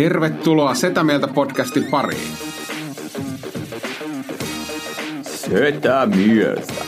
[0.00, 2.32] Tervetuloa Setä Mieltä podcastin pariin.
[5.22, 6.84] Setä mieltä.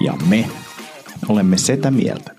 [0.00, 0.48] Ja me
[1.28, 2.34] olemme Setä Mieltä.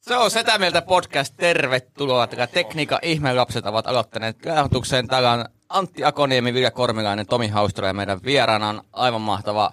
[0.00, 1.34] Se on Setä Mieltä podcast.
[1.36, 2.26] Tervetuloa.
[2.26, 5.08] Tätä tekniikan ihmelapset ovat aloittaneet graahtukseen.
[5.08, 9.72] Täällä on Antti Akoniemi, Vilja Kormilainen, Tomi Haustura ja meidän vieraana on aivan mahtava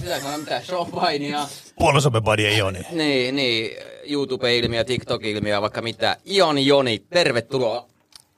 [0.00, 1.46] mitä sanoa, mitä, showpainia.
[1.78, 2.80] Puolusopebody Joni.
[2.92, 3.70] Niin, niin,
[4.04, 6.16] YouTube-ilmiö, TikTok-ilmiö, vaikka mitä.
[6.24, 7.88] Ion Joni, tervetuloa.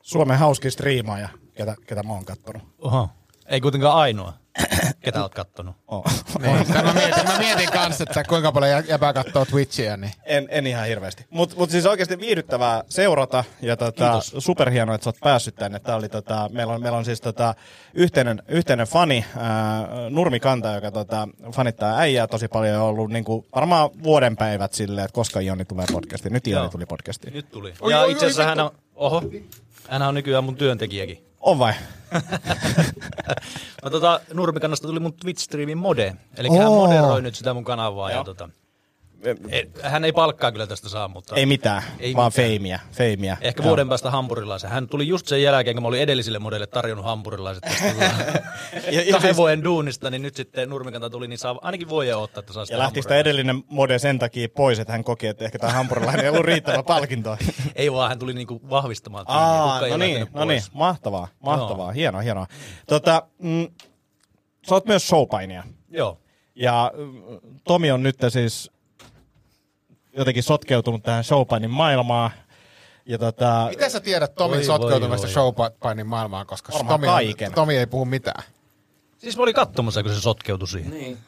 [0.02, 2.62] Suomen hauskin striimaaja, ketä, ketä mä oon kattonut.
[2.78, 3.08] Oho.
[3.48, 4.32] Ei kuitenkaan ainoa.
[5.00, 5.76] Ketä oot kattonut?
[5.88, 6.04] Oh.
[6.42, 10.12] Niin, sitä mä, mietin, mä mietin kanssa, että kuinka paljon jä- jäbää kattoo Twitchiä, niin
[10.24, 11.26] En, en ihan hirveästi.
[11.30, 15.78] Mutta mut siis oikeasti viihdyttävää seurata ja tota, superhienoa, että sä oot päässyt tänne.
[15.78, 17.54] Tää oli tota, meillä, on, meillä on siis tota,
[17.94, 23.10] yhteinen, yhteinen fani, ää, Nurmi Kanta, joka tota, fanittaa äijää tosi paljon ja on ollut
[23.10, 26.32] niinku, varmaan vuoden päivät silleen, että koska Joni tulee podcastiin.
[26.32, 27.34] Nyt Joni tuli podcastiin.
[27.34, 27.74] Nyt tuli.
[27.90, 29.22] Ja itse asiassa hän on, oho,
[29.88, 31.27] hän on nykyään mun työntekijäkin.
[31.40, 31.72] On vai?
[33.90, 36.16] Tota, Nurmikannasta tuli mun Twitch-striimin mode.
[36.36, 38.10] Eli hän moderoi nyt sitä mun kanavaa.
[38.10, 38.48] Ja tota,
[39.50, 42.46] ei, hän ei palkkaa kyllä tästä saa, mutta Ei mitään, Ei vaan mitään.
[42.46, 42.80] feimiä.
[42.92, 43.36] feimiä.
[43.40, 43.68] ehkä Joo.
[43.68, 44.70] vuoden päästä hampurilaisen.
[44.70, 47.84] Hän tuli just sen jälkeen, kun mä olin edellisille modeille tarjonnut hampurilaiset tästä
[49.10, 52.52] kahden siis- vuoden duunista, niin nyt sitten Nurmikanta tuli, niin saa ainakin vuoden ottaa, että
[52.52, 55.58] saa sitä Ja lähti sitä edellinen mode sen takia pois, että hän koki, että ehkä
[55.58, 57.36] tämä hampurilainen ei ollut riittävä palkinto.
[57.74, 59.24] Ei vaan, hän tuli niinku vahvistamaan.
[59.28, 62.46] Aa, no niin, no niin, mahtavaa, mahtavaa, hienoa, hienoa.
[62.86, 63.68] Tota, mm,
[64.68, 65.62] sä oot myös showpainia.
[65.88, 66.18] Joo.
[66.54, 67.22] Ja mm,
[67.64, 68.70] Tomi on nyt siis
[70.18, 72.30] jotenkin sotkeutunut tähän showpainin maailmaan.
[73.06, 77.52] Ja tota, miten sä tiedät Tomin sotkeutumista showpainin maailmaan, koska Tomi, kaiken.
[77.52, 78.44] Tomi ei puhu mitään.
[79.18, 80.90] Siis mä olin katsomassa, kun se sotkeutui siihen.
[80.90, 81.18] Niin.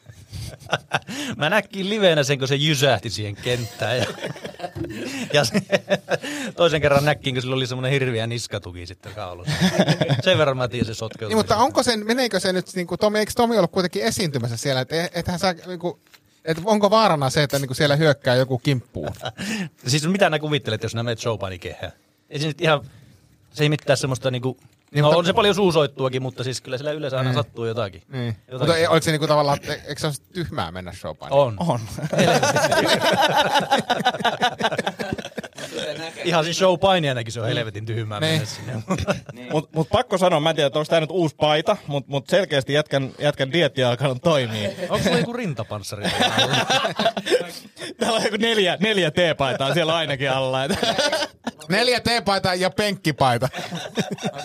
[1.37, 3.97] Mä näkin livenä sen, kun se jysähti siihen kenttään.
[3.97, 4.05] Ja,
[5.33, 5.61] ja se,
[6.57, 9.53] toisen kerran näkkiin, kun sillä oli semmoinen hirviä niskatuki sitten kaulussa.
[10.23, 11.27] Sen verran mä tiedän se sotkeutui.
[11.27, 14.57] Niin, mutta onko se, meneekö se nyt, niin kuin, Tomi, eikö Tomi ollut kuitenkin esiintymässä
[14.57, 15.99] siellä, että ethän sä, niin kuin,
[16.45, 19.13] että onko vaarana se, että niin kuin siellä hyökkää joku kimppuun?
[19.87, 21.91] Siis mitä nää kuvittelet, jos nää menet showpainikehään?
[22.29, 22.81] Ei se nyt ihan,
[23.53, 24.57] se ei mitään semmoista niinku,
[24.93, 28.01] Niin, no mutta- on se paljon suusoittuakin, mutta siis kyllä sillä yleensä aina sattuu jotakin.
[28.11, 28.25] Niin.
[28.27, 31.39] Jotakin Mutta ei, oliko se niin kuin, tavallaan, että eikö se olisi tyhmää mennä showpainiin?
[31.39, 31.55] On.
[31.59, 31.79] on.
[36.25, 38.31] Ihan siis showpainijanakin se on helvetin tyhmää Niin.
[38.31, 38.73] mennä sinne.
[39.51, 42.29] Mutta mut pakko sanoa, mä en tiedä, että onko tämä nyt uusi paita, mutta mut
[42.29, 44.69] selkeästi jätkän, jätkän dietti alkanut toimia.
[44.89, 46.03] Onko sulla joku rintapanssari?
[47.99, 50.59] Täällä on joku neljä, neljä T-paitaa siellä ainakin alla.
[51.69, 53.49] Neljä teepaita ja penkkipaita.
[54.33, 54.39] Mä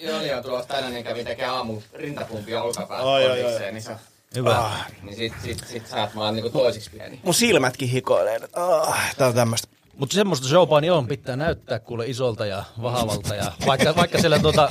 [0.00, 3.28] Joni on tulossa tänne, niin kävi tekemään aamu rintapumpia olkapäällä oi, oi.
[3.28, 3.92] kondikseen, niin, se,
[4.34, 4.70] Hyvä.
[5.02, 7.20] niin sit, sit, sit sä oot vaan niinku toisiksi pieni.
[7.22, 8.40] Mun silmätkin hikoilee.
[8.52, 9.68] Ah, tää on tämmöstä.
[9.96, 14.70] Mutta semmoista showpainia on, pitää näyttää kuule isolta ja vahavalta ja vaikka, vaikka siellä tuota...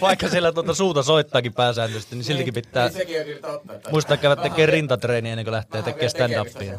[0.00, 3.74] vaikka siellä tuota suuta soittaakin pääsääntöisesti, niin siltikin pitää Niin sekin on kyllä totta.
[3.74, 6.74] Että muistaa käydä tekemään rintatreeniä ennen kuin lähtee vähän tekemään vielä tekemistä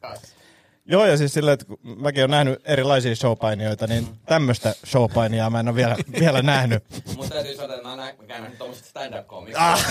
[0.00, 0.41] stand-upia.
[0.84, 5.60] Joo, ja siis silleen, että kun mäkin olen nähnyt erilaisia showpainioita, niin tämmöistä showpainia mä
[5.60, 6.84] en ole vielä, vielä nähnyt.
[7.16, 9.72] Mutta täytyy sanoa, että mä näin, mä käyn tuommoista stand-up-komista.
[9.72, 9.86] Ah.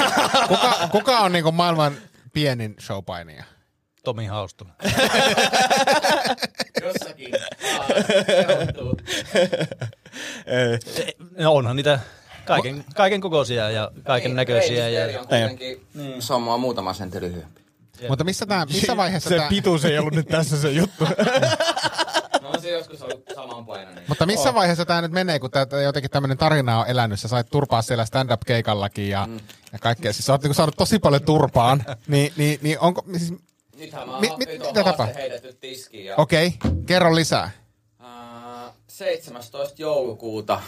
[0.47, 1.93] Kuka, kuka on niin kuin maailman
[2.33, 3.43] pienin showpainija?
[4.03, 4.71] Tomi Haustun.
[6.83, 7.31] Jossakin.
[11.37, 11.99] No onhan niitä
[12.45, 14.87] kaiken, kaiken kokoisia ja kaiken näköisiä.
[14.87, 15.85] Ei, Ja, Misteri on kuitenkin,
[16.19, 17.60] se on mua muutama sentti lyhyempi.
[18.09, 19.49] Mutta missä, tää, missä vaiheessa Se tämä...
[19.49, 21.07] pituus ei ollut nyt tässä se juttu.
[22.41, 24.03] No se joskus ollut samanpainoinen.
[24.07, 27.49] Mutta missä vaiheessa tämä nyt menee, kun tää, jotenkin tämmöinen tarina on elänyt, sä sait
[27.49, 29.39] turpaa siellä stand-up-keikallakin ja, mm.
[29.73, 30.13] ja kaikkea.
[30.13, 33.33] Siis sä oot niinku saanut tosi paljon turpaan, niin, niin, niin onko, siis,
[33.77, 35.15] Nythän mä Mi- oon mi- nyt mitä on tapahtuu?
[35.15, 36.05] heitetty tiskiin.
[36.05, 37.51] Ja, okei, okay, kerro lisää.
[37.99, 39.81] ää, 17.
[39.81, 40.61] joulukuuta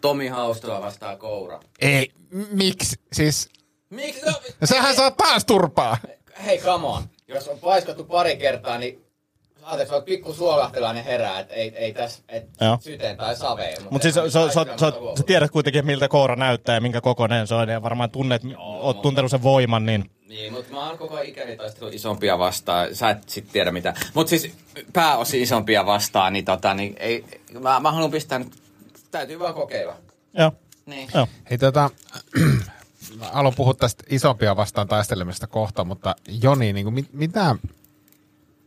[0.00, 1.60] Tomi Haustula vastaa Koura.
[1.80, 2.12] Ei,
[2.50, 2.96] miksi?
[3.12, 3.48] Siis,
[3.90, 4.26] Miksi?
[4.26, 5.96] No, no sähän saat taas turpaa.
[6.44, 7.02] Hei, come on.
[7.28, 9.04] Jos on paiskattu pari kertaa, niin
[9.62, 12.78] anteeksi, olet pikku suolahtelainen herää, että ei, ei tässä et Joo.
[12.80, 13.82] syteen tai saveen.
[13.90, 14.64] Mutta siis sä, sä, sä,
[15.16, 19.02] sä, tiedät kuitenkin, miltä koura näyttää ja minkä kokoinen se on, ja varmaan tunnet, oot
[19.02, 20.10] tuntenut sen voiman, niin...
[20.28, 22.94] Niin, mutta mä oon koko ikäni taistellut isompia vastaan.
[22.94, 23.94] Sä et sit tiedä mitä.
[24.14, 24.52] Mutta siis
[24.92, 27.24] pääosin isompia vastaan, niin tota, niin ei,
[27.60, 28.52] mä, mä haluan pistää nyt,
[29.10, 29.96] täytyy vaan kokeilla.
[30.38, 30.52] Joo.
[30.86, 31.08] Niin.
[31.14, 31.28] Joo.
[31.50, 31.90] Hei tota,
[33.20, 37.56] haluan puhua tästä isompia vastaan taistelemisesta kohta, mutta Joni, niin kuin, mit, mitä,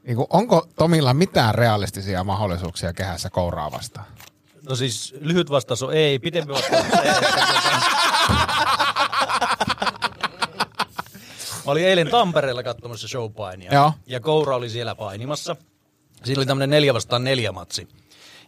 [0.03, 4.05] niin kuin, onko Tomilla mitään realistisia mahdollisuuksia kehässä kouraa vastaan?
[4.69, 7.11] No siis lyhyt vastaus on ei, pitempi vastaus on ei.
[11.65, 13.73] olin eilen Tampereella katsomassa showpainia.
[13.73, 13.93] Joo.
[14.05, 15.55] Ja Koura oli siellä painimassa.
[16.23, 17.87] Siinä oli tämmöinen neljä vastaan neljä matsi.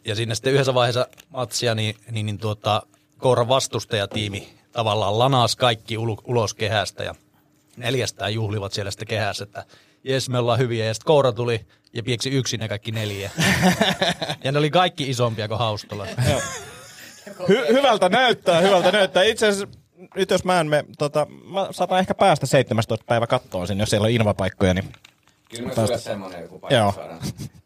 [0.06, 2.82] Ja siinä sitten yhdessä vaiheessa matsia, niin, niin, niin tuota,
[3.18, 7.16] Kouran vastustajatiimi tavallaan lanas kaikki ul- ulos kehästä ja
[7.78, 9.66] neljästään juhlivat siellä sitten kehässä, että
[10.04, 10.86] jes me ollaan hyviä.
[10.86, 13.32] Ja sitten Koura tuli ja pieksi yksin ne kaikki neljä.
[14.44, 16.06] ja ne oli kaikki isompia kuin Haustola.
[17.50, 19.24] Hy- hyvältä näyttää, hyvältä näyttää.
[19.24, 19.68] Itse asiassa
[20.16, 23.90] nyt jos mä en me, tota, mä saatan ehkä päästä 17 päivä kattoon sinne, jos
[23.90, 24.94] siellä on invapaikkoja, niin
[25.50, 26.92] Kyllä me sulle semmonen joku paikka Joo.
[26.92, 27.20] saadaan.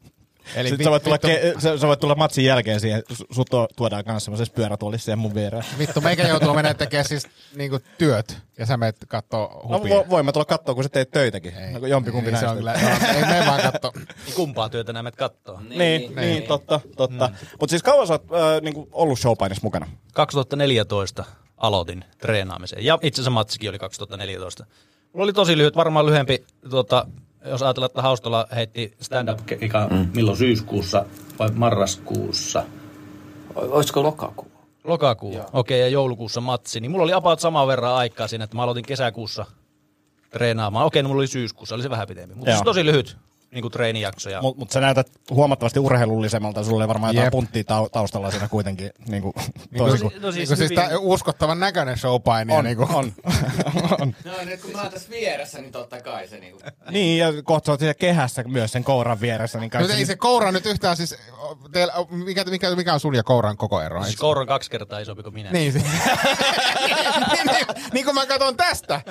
[0.55, 3.49] Eli Sitten sä voit, tulla, ke- sä, sä voit tulla matsin jälkeen siihen, su- sut
[3.49, 5.63] tuo- tuodaan kanssa semmoisessa pyörätuolissa siihen mun viereen.
[5.79, 9.95] vittu, meikä joutuu menemään tekemään siis niinku työt, ja sä menet kattoo No hupia.
[9.95, 11.53] vo, voin mä tulla kattoo, kun sä teet töitäkin.
[11.57, 12.51] Ei, no, jompikumpi ei, se näistä.
[12.51, 13.91] on kyllä, joo, ei me vaan katso.
[14.25, 15.59] Niin kumpaa työtä nämä kattoo?
[15.59, 17.27] Niin, niin, niin, totta, totta.
[17.27, 17.33] Mm.
[17.59, 19.87] Mutta siis kauan sä oot äh, niinku ollut showpainissa mukana?
[20.13, 21.23] 2014
[21.57, 22.85] aloitin treenaamisen.
[22.85, 24.65] Ja itse asiassa matsikin oli 2014.
[25.13, 27.05] Mulla oli tosi lyhyt, varmaan lyhyempi, tuota,
[27.45, 30.07] jos ajatellaan, että Haustola heitti stand-up-keikan mm.
[30.15, 31.05] milloin syyskuussa
[31.39, 32.63] vai marraskuussa.
[33.55, 34.51] Olisiko lokakuu?
[34.83, 36.79] Lokakuu, okei, okay, ja joulukuussa matsi.
[36.79, 39.45] Niin mulla oli about saman verran aikaa siinä, että mä aloitin kesäkuussa
[40.29, 40.85] treenaamaan.
[40.85, 42.35] Okei, no mulla oli syyskuussa, oli se vähän pidempi.
[42.35, 43.17] Mutta siis tosi lyhyt
[43.53, 44.29] niin kuin treenijakso.
[44.29, 44.41] Ja...
[44.41, 46.63] Mutta mut sä näytät huomattavasti urheilullisemmalta.
[46.63, 47.31] Sulla oli varmaan jotain Jep.
[47.31, 48.91] punttia tau- taustalla siinä kuitenkin.
[49.07, 49.33] Niinku,
[49.71, 50.21] no, toisin si- kuin...
[50.21, 52.53] no siis Niinku siis hyvin- tää uskottavan näköinen showpaini.
[52.53, 52.87] On, niinku.
[52.93, 53.13] on.
[54.01, 54.15] on.
[54.25, 56.59] No nyt kun mä oon tässä vieressä, niin totta kai se niinku...
[56.91, 59.59] Niin, ja kohta siellä kehässä myös sen kouran vieressä.
[59.59, 61.15] Niin kaikki ei se koura nyt yhtään siis,
[61.71, 64.03] teillä, mikä, mikä, mikä on sun ja kouran koko ero?
[64.03, 65.51] Siis Koura on kaksi kertaa isompi kuin minä.
[65.51, 65.73] Niin,
[67.33, 69.01] niin, niin, niin kuin mä katson tästä.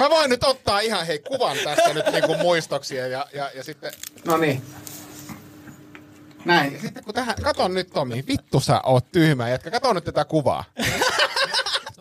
[0.00, 3.64] Mä voin nyt ottaa ihan hei kuvan tästä nyt niin kuin muistoksia ja, ja, ja
[3.64, 3.92] sitten...
[4.24, 4.62] No niin.
[6.44, 6.72] Näin.
[6.72, 10.24] Ja sitten kun tähän, katon nyt Tomi, vittu sä oot tyhmä jätkä, kato nyt tätä
[10.24, 10.64] kuvaa.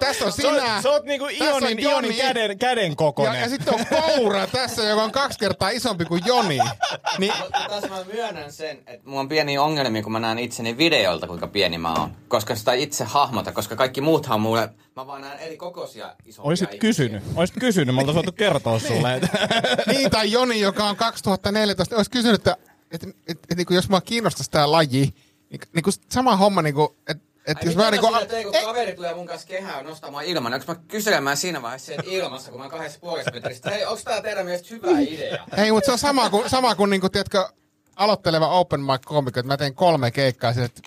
[0.05, 0.81] Tässä on sinä.
[0.81, 2.07] sä oot niinku tässä on Ionin, Joni.
[2.07, 3.41] Ionin käden, käden Ja, kokoinen.
[3.41, 6.57] ja sitten on koura tässä, joka on kaksi kertaa isompi kuin Joni.
[7.17, 10.77] Niin, Mutta tässä mä myönnän sen, että mulla on pieni ongelmia, kun mä näen itseni
[10.77, 12.11] videolta, kuinka pieni mä oon.
[12.27, 16.63] Koska sitä itse hahmota, koska kaikki muuthan mulle, mä vaan näen eri kokoisia isompia Oisit
[16.69, 16.79] ihmisiä.
[16.81, 17.23] kysynyt.
[17.35, 17.95] Oisit kysynyt.
[17.95, 19.15] Mä oltais voitu kertoa sulle.
[19.15, 19.47] että-
[19.93, 22.57] niin, tai Joni, joka on 2014, olisi kysynyt, että,
[22.91, 25.13] että, että, että, että niin kuin jos mua kiinnostaisi tämä laji,
[25.49, 28.01] niin, niin kuin sama homma, niin kuin, että, että Ai jos mitä mä mä niin
[28.01, 31.85] kuin, tein, kun kaveri tulee mun kanssa kehään nostamaan ilman, onko mä kyselemään siinä vaiheessa
[31.85, 35.45] sieltä ilmassa, kun mä oon kahdessa puolessa metrissä, hei, onko tää teidän mielestä hyvä idea?
[35.57, 37.49] Ei, mutta se on sama kuin, sama kuin, niin kuin tiedätkö,
[37.95, 40.81] aloitteleva open mic komikko, että mä teen kolme keikkaa sille, että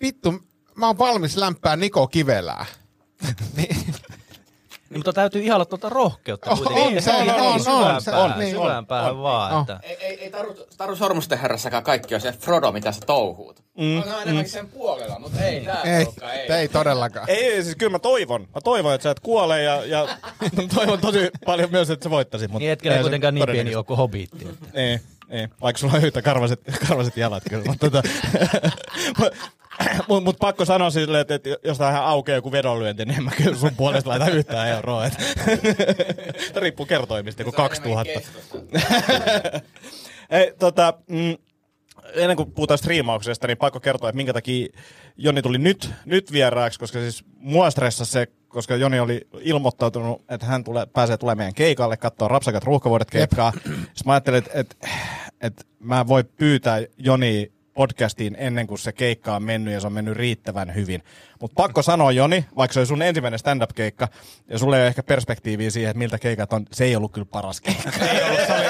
[0.00, 0.42] vittu,
[0.74, 2.66] mä oon valmis lämpää Niko Kivelää.
[3.56, 3.94] niin,
[4.92, 6.86] Niin, mutta täytyy ihalla tuota rohkeutta On, kuitenkin.
[6.86, 9.22] on, Ei se on, on, niin syvään on, päähän, on, niin, syvään on, päähän on,
[9.22, 9.54] vaan.
[9.54, 9.60] on.
[9.60, 9.80] Että...
[9.82, 13.62] Ei, ei, ei Taru, Taru Sormusten herrassakaan kaikki on se Frodo, mitä sä touhuut.
[13.78, 16.52] Mm, on enemmänkin sen puolella, mutta ei tää ei, ei.
[16.52, 17.30] ei todellakaan.
[17.30, 18.40] Ei, siis kyllä mä toivon.
[18.54, 20.08] Mä toivon, että sä et kuole ja, ja
[20.74, 22.50] toivon tosi paljon myös, että sä voittaisit.
[22.50, 24.48] Mut Niin etkellä eihän ei kuitenkaan niin pieni ole kuin hobiitti.
[24.74, 25.00] Ei,
[25.30, 25.48] ei.
[25.62, 27.64] Vaikka sulla on yhtä karvaset, karvaset jalat kyllä.
[27.64, 28.08] Mutta tota,
[30.08, 33.30] mut, mut, pakko sanoa sille, että, että jos tähän aukeaa joku vedonlyönti, niin en mä
[33.30, 35.06] kyllä sun puolesta laita yhtään euroa.
[35.06, 35.12] Et.
[36.52, 38.12] Tämä riippuu kertoimista, kun 2000.
[40.30, 41.36] Ei, tota, mm,
[42.14, 44.68] ennen kuin puhutaan striimauksesta, niin pakko kertoa, että minkä takia
[45.16, 50.46] Joni tuli nyt, nyt vieraaksi, koska siis mua stressasi se, koska Joni oli ilmoittautunut, että
[50.46, 53.52] hän tulee, pääsee tulemaan meidän keikalle, katsoa Rapsakat ruuhkavuodet keikkaa.
[53.52, 54.76] Sitten mä ajattelin, että, että,
[55.40, 59.92] että mä voin pyytää Joni podcastiin ennen kuin se keikka on mennyt ja se on
[59.92, 61.02] mennyt riittävän hyvin.
[61.40, 64.08] Mutta pakko sanoa Joni, vaikka se oli sun ensimmäinen stand-up-keikka,
[64.48, 67.26] ja sulle ei ole ehkä perspektiiviä siihen, että miltä keikat on, se ei ollut kyllä
[67.30, 67.90] paras keikka.
[68.12, 68.64] Ei ollut, se oli,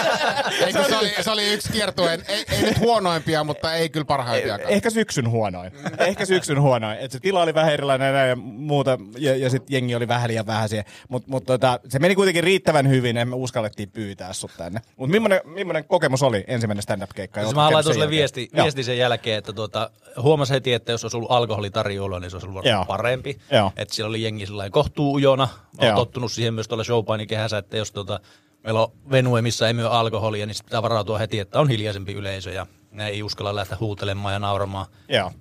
[0.66, 4.04] ei, kun se, oli, se oli yksi kiertueen, ei, ei nyt huonoimpia, mutta ei kyllä
[4.04, 4.70] parhaimpiakaan.
[4.70, 5.72] Ehkä syksyn huonoin.
[5.98, 6.98] Ehkä syksyn huonoin.
[6.98, 10.46] Et se tila oli vähän erilainen ja muuta, ja, ja sitten jengi oli vähän liian
[10.46, 10.84] vähäisiä.
[11.08, 14.80] Mutta mut tota, se meni kuitenkin riittävän hyvin, emme uskallettiin pyytää sut tänne.
[14.96, 17.40] Mutta millainen, millainen kokemus oli ensimmäinen stand-up-keikka?
[17.40, 18.18] Siis mä laitoin sen sulle jälkeen?
[18.18, 19.90] viesti, viesti sen jälkeen, että tuota,
[20.22, 22.84] huomasi heti, että jos olisi ollut alkoholitarjoilua, niin se olisi ollut varmaan Joo.
[22.84, 23.38] parempi.
[23.50, 23.72] Joo.
[23.76, 25.48] Että siellä oli jengi sellainen kohtuu ujona.
[25.52, 25.96] Mä oon Joo.
[25.96, 28.20] tottunut siihen myös tuolla showpainin kehässä, että jos tuota,
[28.64, 32.50] meillä on venue, missä ei myy alkoholia, niin pitää varautua heti, että on hiljaisempi yleisö
[32.52, 34.86] ja ne ei uskalla lähteä huutelemaan ja nauramaan.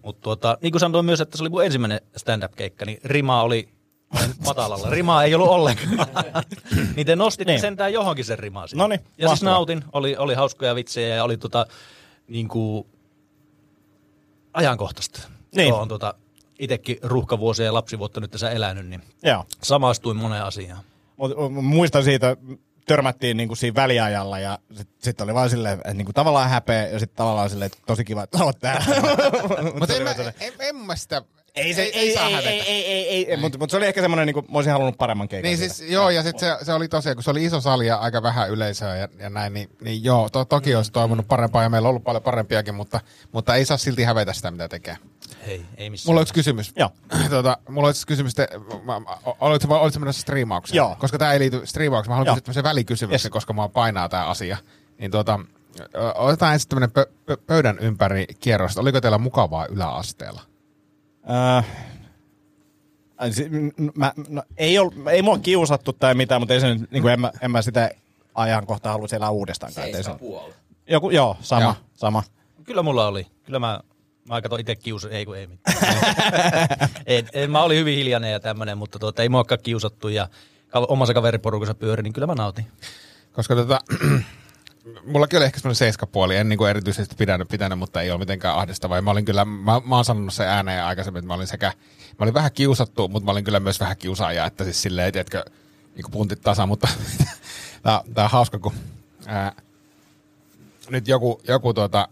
[0.03, 3.69] Mutta tuota, niin kuin sanoin myös, että se oli mun ensimmäinen stand-up-keikka, niin rima oli
[4.45, 4.89] matalalla.
[4.89, 6.07] Rimaa ei ollut ollenkaan.
[6.95, 7.61] niin te nostitte Niin.
[7.61, 8.67] sentään johonkin sen rimaa.
[8.67, 8.83] siinä.
[8.83, 9.53] Noniin, Ja siis mahtavaa.
[9.53, 11.65] nautin, oli, oli hauskoja vitsejä ja oli tota,
[12.27, 12.85] niin kuin,
[14.53, 15.21] ajankohtaista.
[15.55, 15.69] Niin.
[15.69, 16.13] Joo, on tota,
[16.59, 19.45] itekin ruuhkavuosia ja lapsivuotta nyt tässä elänyt, niin Joo.
[19.63, 20.83] samastuin moneen asiaan.
[21.17, 22.37] Mut muistan siitä,
[22.95, 26.99] törmättiin niinku siinä väliajalla ja sitten sit oli vaan silleen, että niinku tavallaan häpeä ja
[26.99, 28.85] sitten tavallaan silleen, että tosi kiva, että olet täällä.
[29.79, 31.21] Mutta en, mä- en, en, en mä sitä,
[31.55, 32.49] Ei se, Ei- ei, ei ei, saa ei, hävetä.
[32.49, 34.97] ei, ei, ei, ei, ei mutta mut se oli ehkä semmoinen, niinku, mä olisin halunnut
[34.97, 35.43] paremman keikan.
[35.47, 35.73] Niin siitä.
[35.73, 38.23] siis, joo, ja sitten se, se, oli tosiaan, kun se oli iso sali ja aika
[38.23, 41.85] vähän yleisöä ja, ja näin, niin, niin joo, to, toki olisi toivonut parempaa ja meillä
[41.85, 42.99] on ollut paljon parempiakin, mutta,
[43.31, 44.97] mutta ei saa silti hävetä sitä, mitä tekee.
[45.47, 46.09] Hei, ei missään.
[46.09, 46.71] Mulla on yksi kysymys.
[46.75, 46.89] Joo.
[47.29, 48.47] Tota, mulla on yksi kysymys, te,
[48.83, 50.77] mä, mä, olitko, vai olitko menossa striimaukseen?
[50.77, 50.95] Joo.
[50.99, 52.35] Koska tämä ei liity striimaukseen, mä haluan Joo.
[52.35, 53.33] kysyä tämmöisen välikysymyksen, Yes.
[53.33, 54.57] koska mä painaa tämä asia.
[54.97, 58.77] Niin ö, otetaan ensin tämmöinen pö, pö, pöydän ympäri kierros.
[58.77, 60.50] Oliko teillä mukavaa yläasteella?
[61.29, 61.65] Äh,
[63.95, 67.13] mä, no, ei, ol, ei mua kiusattu tai mitään, mutta ei se nyt, niin kuin
[67.13, 67.91] en, mä, en mä sitä
[68.35, 69.73] ajankohtaa halua siellä uudestaan.
[69.73, 70.53] kai, et ei se- puoli.
[70.87, 71.73] Joku, joo, sama, Joo.
[71.93, 72.23] sama.
[72.63, 73.27] Kyllä mulla oli.
[73.43, 73.79] Kyllä mä,
[74.29, 75.77] mä katsoin itse kiusa, ei kun ei mitään.
[77.05, 80.27] ei, ei, mä olin hyvin hiljainen ja tämmönen, mutta tuota, ei muakaan kiusattu ja
[80.73, 82.65] omassa kaveriporukassa pyöri, niin kyllä mä nautin.
[83.31, 83.79] Koska tota,
[85.05, 89.01] mullakin oli ehkä semmoinen seiskapuoli, en niinku erityisesti pitänyt, pitänyt, mutta ei ole mitenkään ahdistavaa.
[89.01, 91.67] Mä olin kyllä, mä, mä oon sanonut sen ääneen aikaisemmin, että mä olin sekä,
[92.19, 95.45] mä olin vähän kiusattu, mutta mä olin kyllä myös vähän kiusaaja, että siis silleen, tiedätkö,
[95.95, 96.87] niinku puntit tasa, mutta
[97.83, 98.73] tää, tää on hauska, kun
[99.25, 99.53] ää,
[100.89, 102.07] nyt joku, joku tuota,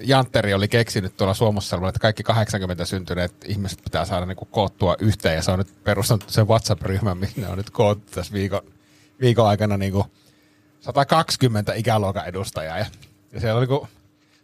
[0.00, 5.36] Jantteri oli keksinyt tuolla Suomussalmella, että kaikki 80 syntyneet ihmiset pitää saada niinku koottua yhteen,
[5.36, 8.60] ja se on nyt perustanut sen WhatsApp-ryhmän, minne on nyt koottu tässä viikon,
[9.20, 10.06] viikon aikana niinku
[10.86, 12.78] 120 ikäluokan edustajaa.
[12.78, 12.86] Ja,
[13.32, 13.88] ja siellä on niinku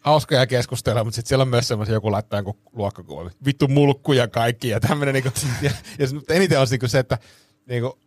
[0.01, 4.69] hauskoja keskusteluja, mutta sitten siellä on myös semmoisia, joku laittaa joku luokkakuva, vittu mulkkuja kaikki
[4.69, 5.13] ja tämmöinen.
[5.13, 5.31] Niinku,
[5.63, 7.19] ja, ja se- mutta eniten on niinku se, että
[7.67, 7.99] niinku,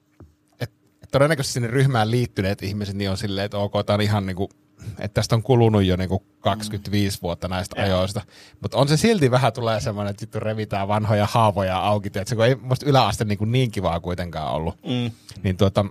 [0.60, 0.72] et,
[1.04, 4.50] et todennäköisesti sinne ryhmään liittyneet ihmiset niin on silleen, että ok, tämä on ihan niinku,
[5.00, 8.22] että tästä on kulunut jo niinku 25 vuotta näistä ajoista.
[8.62, 12.10] Mutta on se silti vähän tulee semmoinen, että sitten revitään vanhoja haavoja auki.
[12.10, 14.75] Tiedätkö, kun ei musta yläaste niinku niin kivaa kuitenkaan ollut.
[14.84, 15.12] Mm.
[15.44, 15.86] Niin tuota,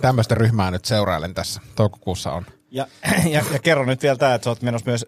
[0.00, 1.60] tämmöistä ryhmää nyt seurailen tässä.
[1.74, 2.46] Toukokuussa on.
[2.70, 2.86] Ja,
[3.30, 5.06] ja, ja kerro nyt vielä tämä, että sä oot menossa myös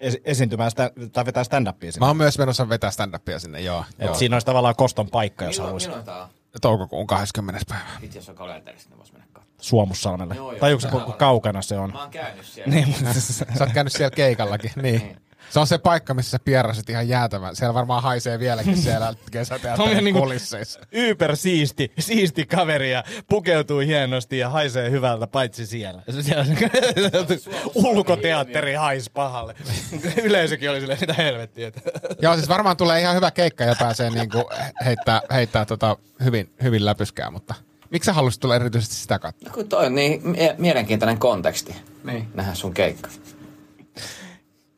[0.00, 2.04] es, esiintymään sta, tai vetää stand-upia sinne.
[2.04, 3.84] Mä oon myös menossa vetää stand-upia sinne, joo.
[3.98, 4.14] Et joo.
[4.14, 5.86] siinä olisi tavallaan koston paikka, jos Milloin, haluaisi.
[5.88, 6.28] milloin tää on?
[6.60, 7.60] Toukokuun 20.
[7.68, 7.84] päivä.
[8.02, 9.56] Vitsi, jos on kalenterissa, niin vois mennä katsomaan.
[9.60, 10.34] Suomussalmelle.
[10.34, 10.60] Joo, joo.
[10.60, 11.18] Tai onko se Täällä ku- on.
[11.18, 11.92] kaukana se on?
[11.92, 12.74] Mä oon käynyt siellä.
[12.74, 13.12] Niin, mutta
[13.58, 15.16] Sä oot käynyt siellä keikallakin, niin.
[15.52, 17.56] Se on se paikka, missä sä pierasit ihan jäätävän.
[17.56, 20.80] Siellä varmaan haisee vieläkin siellä kesäteatterin niinku- kulisseissa.
[20.92, 26.02] Yper siisti, siisti kaveri ja pukeutuu hienosti ja haisee hyvältä, paitsi siellä.
[26.20, 26.44] siellä
[27.74, 29.54] ulkoteatteri hais pahalle.
[30.24, 31.68] Yleisökin oli silleen, mitä helvettiä.
[31.68, 31.80] että-
[32.22, 34.44] Joo, siis varmaan tulee ihan hyvä keikka ja pääsee niinku
[34.84, 37.54] heittää, heittää tota hyvin, hyvin läpyskää, mutta
[37.90, 39.48] miksi sä haluaisit tulla erityisesti sitä katsoa?
[39.48, 41.74] No kun toi on niin mie- mielenkiintoinen konteksti.
[42.04, 42.28] Niin.
[42.34, 43.08] Nähdä sun keikka.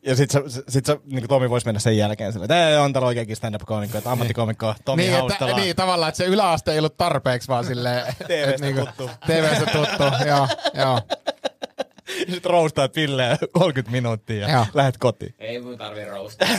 [0.06, 2.92] Ja sit, sä, sit sä, niin Tomi voisi mennä sen jälkeen silleen, että "Ei, on
[2.92, 5.56] täällä oikeakin stand-up-komikko, että ammattikomikko Tomi Niin, että, Haustala.
[5.56, 8.06] niin, tavallaan, että se yläaste ei ollut tarpeeksi, vaan silleen...
[8.26, 9.10] TV:stä et tuttu.
[9.26, 11.00] TVstä tuttu, joo, joo.
[12.18, 14.66] Sitten roustaat Pilleä 30 minuuttia ja Joo.
[14.74, 15.34] lähdet kotiin.
[15.38, 16.48] Ei mun tarvii roustaa.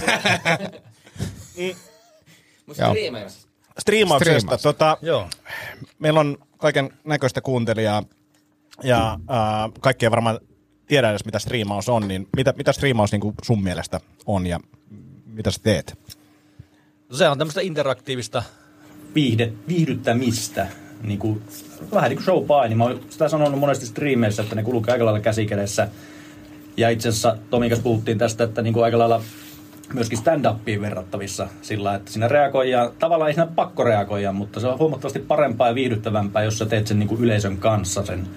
[2.66, 2.92] Mutta Joo.
[2.92, 3.48] striimeissa.
[3.80, 4.58] Striimauksesta.
[4.58, 5.30] Tota, Joo.
[6.00, 8.04] meillä on kaiken näköistä kuuntelijaa
[8.84, 10.40] ja äh, kaikki ei varmaan
[10.88, 14.60] tiedä edes, mitä striimaus on, niin mitä, mitä striimaus niin sun mielestä on ja
[15.26, 16.00] mitä sä teet?
[17.10, 18.44] No se on tämmöistä interaktiivista
[19.16, 20.68] viihde, viihdyttämistä.
[21.04, 21.42] Niin kuin,
[21.94, 22.76] vähän niin kuin showpaini.
[22.76, 25.88] Mä oon sitä sanonut monesti striimeissä, että ne kulkee aika lailla käsikädessä.
[26.78, 29.22] Ja itse asiassa Tomin kanssa puhuttiin tästä, että niin kuin aika lailla
[29.94, 34.80] myöskin stand-upiin verrattavissa sillä, että siinä reagoidaan, tavallaan ei siinä pakko reagoida, mutta se on
[34.80, 38.28] huomattavasti parempaa ja viihdyttävämpää, jos sä teet sen niin kuin yleisön kanssa sen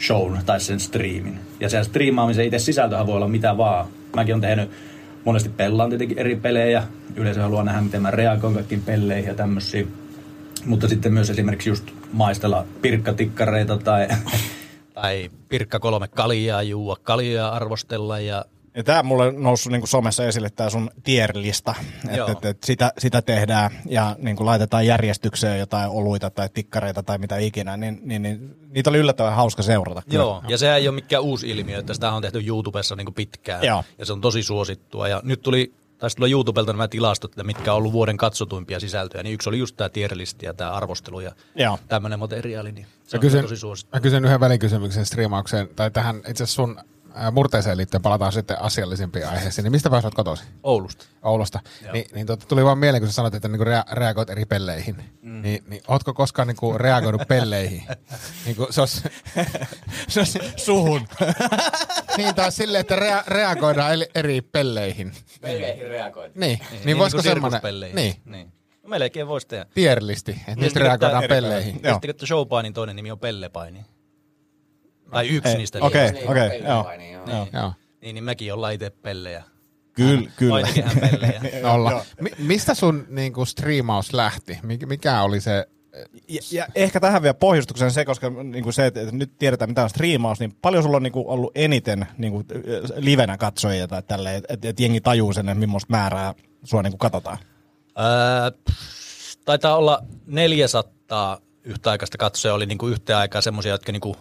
[0.00, 1.40] shown tai sen striimin.
[1.60, 3.86] Ja se striimaamisen itse sisältöhän voi olla mitä vaan.
[4.16, 4.70] Mäkin on tehnyt
[5.24, 6.82] monesti pellaan tietenkin eri pelejä.
[7.16, 9.86] Yleisö haluaa nähdä, miten mä reagoin kaikkiin pelleihin ja tämmöisiä.
[10.66, 14.08] Mutta sitten myös esimerkiksi just maistella pirkkatikkareita tai,
[14.94, 19.88] tai pirkka kolme kaljaa, juua kaljaa, arvostella ja Ja tää mulle on noussut niin kuin
[19.88, 21.74] somessa esille tää sun tier-lista,
[22.08, 27.02] että et, et sitä, sitä tehdään ja niin kuin laitetaan järjestykseen jotain oluita tai tikkareita
[27.02, 30.02] tai mitä ikinä, niin, niin, niin niitä oli yllättävän hauska seurata.
[30.10, 30.22] kyllä.
[30.22, 33.64] Joo, ja sehän ei ole mikään uusi ilmiö, että sitä on tehty YouTubessa niin pitkään.
[33.64, 33.84] Joo.
[33.98, 35.08] Ja se on tosi suosittua.
[35.08, 39.22] Ja nyt tuli, taisi tulla YouTubelta nämä tilastot, että mitkä on ollut vuoden katsotuimpia sisältöjä.
[39.22, 41.78] Niin yksi oli just tämä tierlisti ja tämä arvostelu ja Joo.
[41.88, 42.72] tämmöinen materiaali.
[42.72, 43.96] Niin se Mä on kysyn, tosi suosittua.
[43.96, 46.80] mä kysyn yhden välikysymyksen striimaukseen, tai tähän itse asiassa sun
[47.32, 49.62] murteeseen liittyen palataan sitten asiallisimpiin aiheisiin.
[49.62, 50.46] Niin mistä pääsät kotoisin?
[50.62, 51.04] Oulusta.
[51.22, 51.60] Oulusta.
[51.92, 54.96] Ni, niin tota, tuli vaan mieleen, kun sä sanoit, että niinku rea- reagoit eri pelleihin.
[55.22, 55.42] Mm.
[55.42, 57.82] Niin, niin ootko koskaan niinku reagoinut pelleihin?
[58.46, 59.02] niinku, se olisi,
[60.08, 60.26] Se on
[60.56, 61.08] suhun.
[62.16, 65.12] niin taas silleen, että rea- reagoidaan eri, eri pelleihin.
[65.40, 66.34] Peleihin reagoit.
[66.36, 67.60] Niin, niin, niin voisiko kuin semmoinen,
[67.94, 68.52] niin, niin.
[68.82, 69.66] No melkein voisi tehdä.
[69.74, 71.80] tierlisti, että Niin, reagoidaan että- pelleihin.
[71.80, 73.84] Tiedättekö, että Showpainin toinen nimi on Pellepaini?
[75.10, 75.78] Tai yksi Ei, niistä.
[75.80, 76.08] okei.
[76.26, 76.84] okei, Niin, joo.
[76.84, 77.48] pelleihin, Joo.
[77.52, 77.72] Joo.
[78.02, 79.44] Niin, niin mäkin ollaan itse pellejä.
[79.92, 80.68] Kyllä, kyllä.
[81.62, 81.90] Nolla.
[81.90, 82.04] Joo.
[82.20, 84.52] Mi- mistä sun niinku, striimaus lähti?
[84.62, 85.66] Mik- Mikä oli se...
[86.28, 89.82] Ja, ja ehkä tähän vielä pohjustuksen se, koska niin kuin se, että, nyt tiedetään mitä
[89.82, 92.46] on striimaus, niin paljon sulla on niin kuin, ollut eniten niin kuin,
[92.96, 96.92] livenä katsojia tai tälleen, että, että, että jengi tajuu sen, että millaista määrää sua niin
[96.92, 97.38] kuin katsotaan.
[97.98, 104.16] Öö, pff, taitaa olla 400 yhtäaikaista katsoja oli niinku yhteen aikaan semmoisia, jotka niinku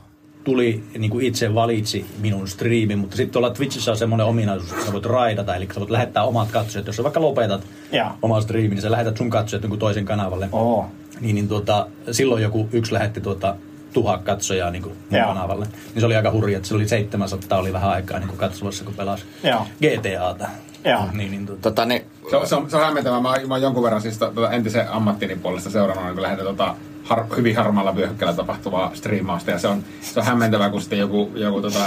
[0.49, 4.93] tuli niinku itse valitsi minun striimin, mutta sitten tuolla Twitchissä on semmoinen ominaisuus, että sä
[4.93, 8.07] voit raidata, eli sä voit lähettää omat katsojat, jos sä vaikka lopetat Joo.
[8.21, 10.49] oman striimin, niin sä lähetät sun katsojat jonkun toisen kanavalle.
[10.51, 10.85] Oo.
[11.21, 13.55] Niin, niin tuota, silloin joku yksi lähetti tuota,
[13.93, 15.27] tuhat katsojaa niin kuin Joo.
[15.27, 15.65] kanavalle.
[15.65, 18.85] Niin se oli aika hurja, että se oli 700 oli vähän aikaa niin kuin katsomassa,
[18.85, 19.67] kun pelasi Joo.
[19.81, 20.49] GTAta.
[20.85, 21.01] Joo.
[21.13, 23.21] Niin, niin, tuota, Tota, niin, Se on, se on, se on hämmentävää.
[23.21, 26.75] Mä, mä oon jonkun verran siis tota, entisen ammattini puolesta seurannut niin lähinnä tota,
[27.09, 29.51] har, hyvin harmaalla vyöhykkeellä tapahtuvaa striimausta.
[29.51, 31.85] Ja se on, se on hämmentävää, kun sitten joku, joku tota,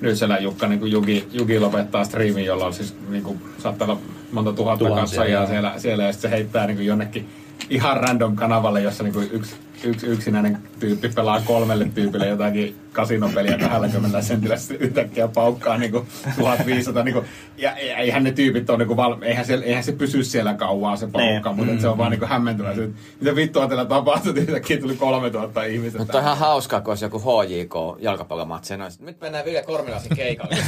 [0.00, 4.00] Nyysselän Jukka, niin kuin Juki, Juki lopettaa striimin, jolla on siis niin kuin, saattaa olla
[4.32, 7.28] monta tuhatta katsojaa siellä, siellä, ja sitten se heittää niin kuin jonnekin
[7.70, 13.58] ihan random kanavalle, jossa niin kuin yksi, yksi yksinäinen tyyppi pelaa kolmelle tyypille jotakin kasinopeliä
[13.58, 16.06] 20 sentillä, sitten yhtäkkiä paukkaa niin kuin
[16.38, 17.02] 1500.
[17.02, 17.26] Niin kuin,
[17.58, 20.54] ja, ja eihän ne tyypit ole, niin kuin val, eihän, se, eihän se pysy siellä
[20.54, 21.56] kauan se paukka, Niin.
[21.56, 22.20] mutta et se on vaan niin.
[22.76, 25.98] Se, että mitä vittua teillä tapahtui, että yhtäkkiä tuli 3000 ihmistä.
[25.98, 28.74] mutta on ihan hauskaa, kun olisi joku HJK jalkapallomatsi.
[29.00, 30.56] Nyt mennään Ville Kormilaisen keikalle.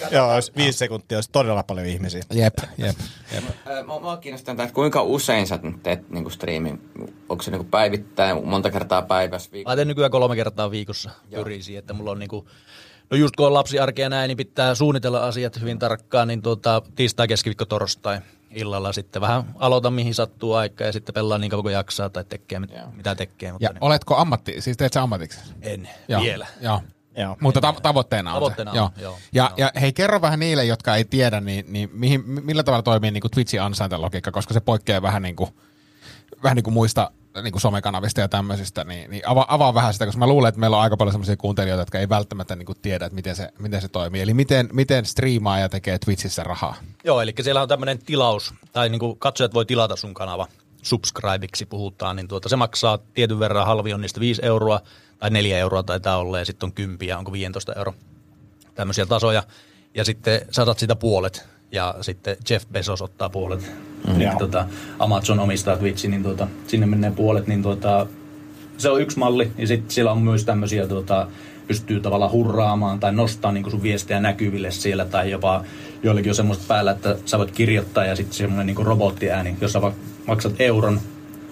[0.10, 2.22] Joo, jos viisi sekuntia olisi todella paljon ihmisiä.
[2.32, 2.96] Jep, jep.
[3.34, 3.44] jep.
[3.86, 6.90] Mä, mä kiinnostan, että kuinka usein sä nyt teet niinku striimin?
[7.28, 9.50] Onko se niinku päivittäin, monta kertaa päivässä?
[9.52, 12.48] Viik- Mä teen nykyään kolme kertaa viikossa pyrin siihen, että mulla on niinku,
[13.10, 16.82] no just kun on lapsiarkea ja näin, niin pitää suunnitella asiat hyvin tarkkaan, niin tuota,
[16.96, 21.62] tiistai, keskiviikko, torstai illalla sitten vähän aloitan mihin sattuu aika ja sitten pelaa niin kauan
[21.62, 25.02] kuin jaksaa tai tekee mit, mitä tekee, mutta Ja niin, oletko ammatti, siis teet sä
[25.02, 25.40] ammatiksi?
[25.62, 26.46] en Joo, vielä.
[26.60, 26.80] Joo.
[27.18, 27.36] Joo.
[27.40, 28.80] Mutta ta- tavoitteena on Tavoitteena se.
[28.80, 29.18] on, joo.
[29.32, 29.54] Ja, Joo.
[29.56, 33.20] ja hei, kerro vähän niille, jotka ei tiedä, niin, niin mihin, millä tavalla toimii niin
[33.20, 35.50] kuin Twitchin ansaintalogiikka, koska se poikkeaa vähän niin kuin,
[36.42, 37.10] vähän niin kuin muista
[37.42, 40.60] niin kuin somekanavista ja tämmöisistä, niin, niin avaa, avaa vähän sitä, koska mä luulen, että
[40.60, 43.52] meillä on aika paljon sellaisia kuuntelijoita, jotka ei välttämättä niin kuin tiedä, että miten se,
[43.58, 44.22] miten se toimii.
[44.22, 46.74] Eli miten, miten striimaaja tekee Twitchissä rahaa.
[47.04, 50.46] Joo, eli siellä on tämmöinen tilaus, tai niin kuin katsojat voi tilata sun kanava,
[50.82, 54.80] subscribeiksi puhutaan, niin tuota, se maksaa tietyn verran, halvi on niistä 5 euroa,
[55.18, 57.94] tai 4 euroa taitaa olla, ja sitten on 10 ja onko 15 euro,
[58.74, 59.42] tämmöisiä tasoja.
[59.94, 63.72] Ja sitten saatat sitä puolet, ja sitten Jeff Bezos ottaa puolet.
[64.06, 64.20] Mm.
[64.20, 64.34] Joo.
[64.38, 64.66] tota,
[64.98, 68.06] Amazon omistaa Twitchin, niin tuota, sinne menee puolet, niin tuota,
[68.78, 71.28] se on yksi malli, ja sitten siellä on myös tämmöisiä, tuota,
[71.68, 75.64] pystyy tavallaan hurraamaan tai nostaa niin sun viestejä näkyville siellä, tai jopa
[76.02, 79.80] joillekin on semmoista päällä, että sä voit kirjoittaa ja sitten semmoinen niin robottiääni, jos sä
[80.26, 81.00] maksat euron,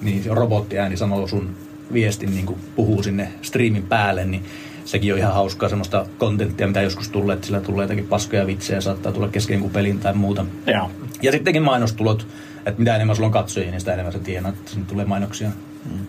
[0.01, 1.57] niin se robottiääni sanoo sun
[1.93, 4.45] viestin, niin kuin puhuu sinne striimin päälle, niin
[4.85, 8.81] sekin on ihan hauskaa semmoista kontenttia, mitä joskus tulee, että sillä tulee jotakin paskoja vitsejä,
[8.81, 10.47] saattaa tulla kesken kuin pelin tai muuta.
[10.67, 10.91] Joo.
[11.23, 12.27] Ja sittenkin mainostulot,
[12.67, 15.51] että mitä enemmän sulla on katsojia, niin sitä enemmän sä tienaat, että sinne tulee mainoksia.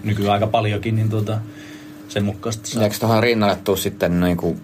[0.04, 1.40] Nykyään aika paljonkin, niin tuota,
[2.08, 2.84] sen mukaan sitten saa.
[2.84, 4.58] Eikö tuohon rinnalle tuu sitten, niinku,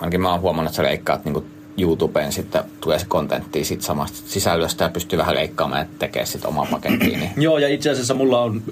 [0.00, 1.44] ainakin mä oon huomannut, että sä leikkaat niinku
[1.78, 6.48] YouTubeen, sitten tulee se kontentti sit samasta sisällöstä ja pystyy vähän leikkaamaan ja tekee sitten
[6.48, 7.20] omaa pakettiin.
[7.20, 7.30] Niin.
[7.36, 8.62] Joo, ja itse asiassa mulla on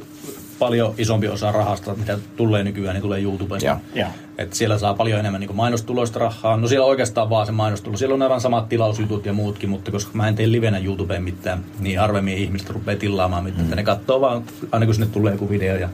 [0.59, 3.67] paljon isompi osa rahasta, mitä tulee nykyään, niin tulee YouTubesta.
[3.67, 3.77] Joo.
[3.95, 4.09] Joo.
[4.39, 6.57] Et siellä saa paljon enemmän niin mainostuloista rahaa.
[6.57, 7.97] No siellä oikeastaan vaan se mainostulo.
[7.97, 11.65] Siellä on aivan samat tilausjutut ja muutkin, mutta koska mä en tee livenä YouTubeen mitään,
[11.81, 13.67] niin harvemmin ihmiset rupeaa tilaamaan mitään.
[13.69, 13.77] Mm.
[13.77, 14.43] Ne katsoo vaan,
[14.73, 15.89] aina kun sinne tulee joku video ja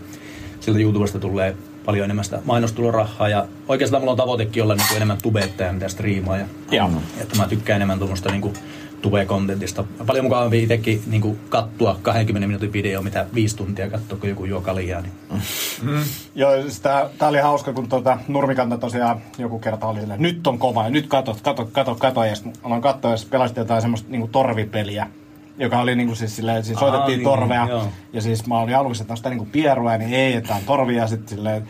[0.61, 3.29] sieltä YouTubesta tulee paljon enemmän sitä mainostulorahaa.
[3.29, 6.39] Ja oikeastaan mulla on tavoitekin olla niin kuin enemmän tubettaja, mitä striimaa.
[6.39, 6.91] Ja, Joo.
[7.21, 8.53] että mä tykkään enemmän tuommoista niin
[9.03, 9.85] tube-kontentista.
[10.07, 14.61] Paljon mukavampi itsekin niin kattua 20 minuutin video, mitä viisi tuntia katsoa, kun joku juo
[14.61, 15.01] kaljaa.
[15.01, 15.13] Niin.
[16.35, 20.59] Joo, siis tää oli hauska, kun tuota, Nurmikanta tosiaan joku kerta oli silleen, nyt on
[20.59, 22.27] kova ja nyt katot, katot, katot, katot.
[22.27, 25.07] Ja sitten aloin katsoa ja pelasin jotain semmoista niinku torvipeliä,
[25.59, 27.67] joka oli niinku siis silleen, siis Aa, soitettiin niin, torvea.
[27.69, 27.89] joo.
[28.13, 31.03] Ja siis mä olin aluksi, että on sitä niinku pierua, niin ei, että on torvia.
[31.03, 31.69] Ja sitten silleen,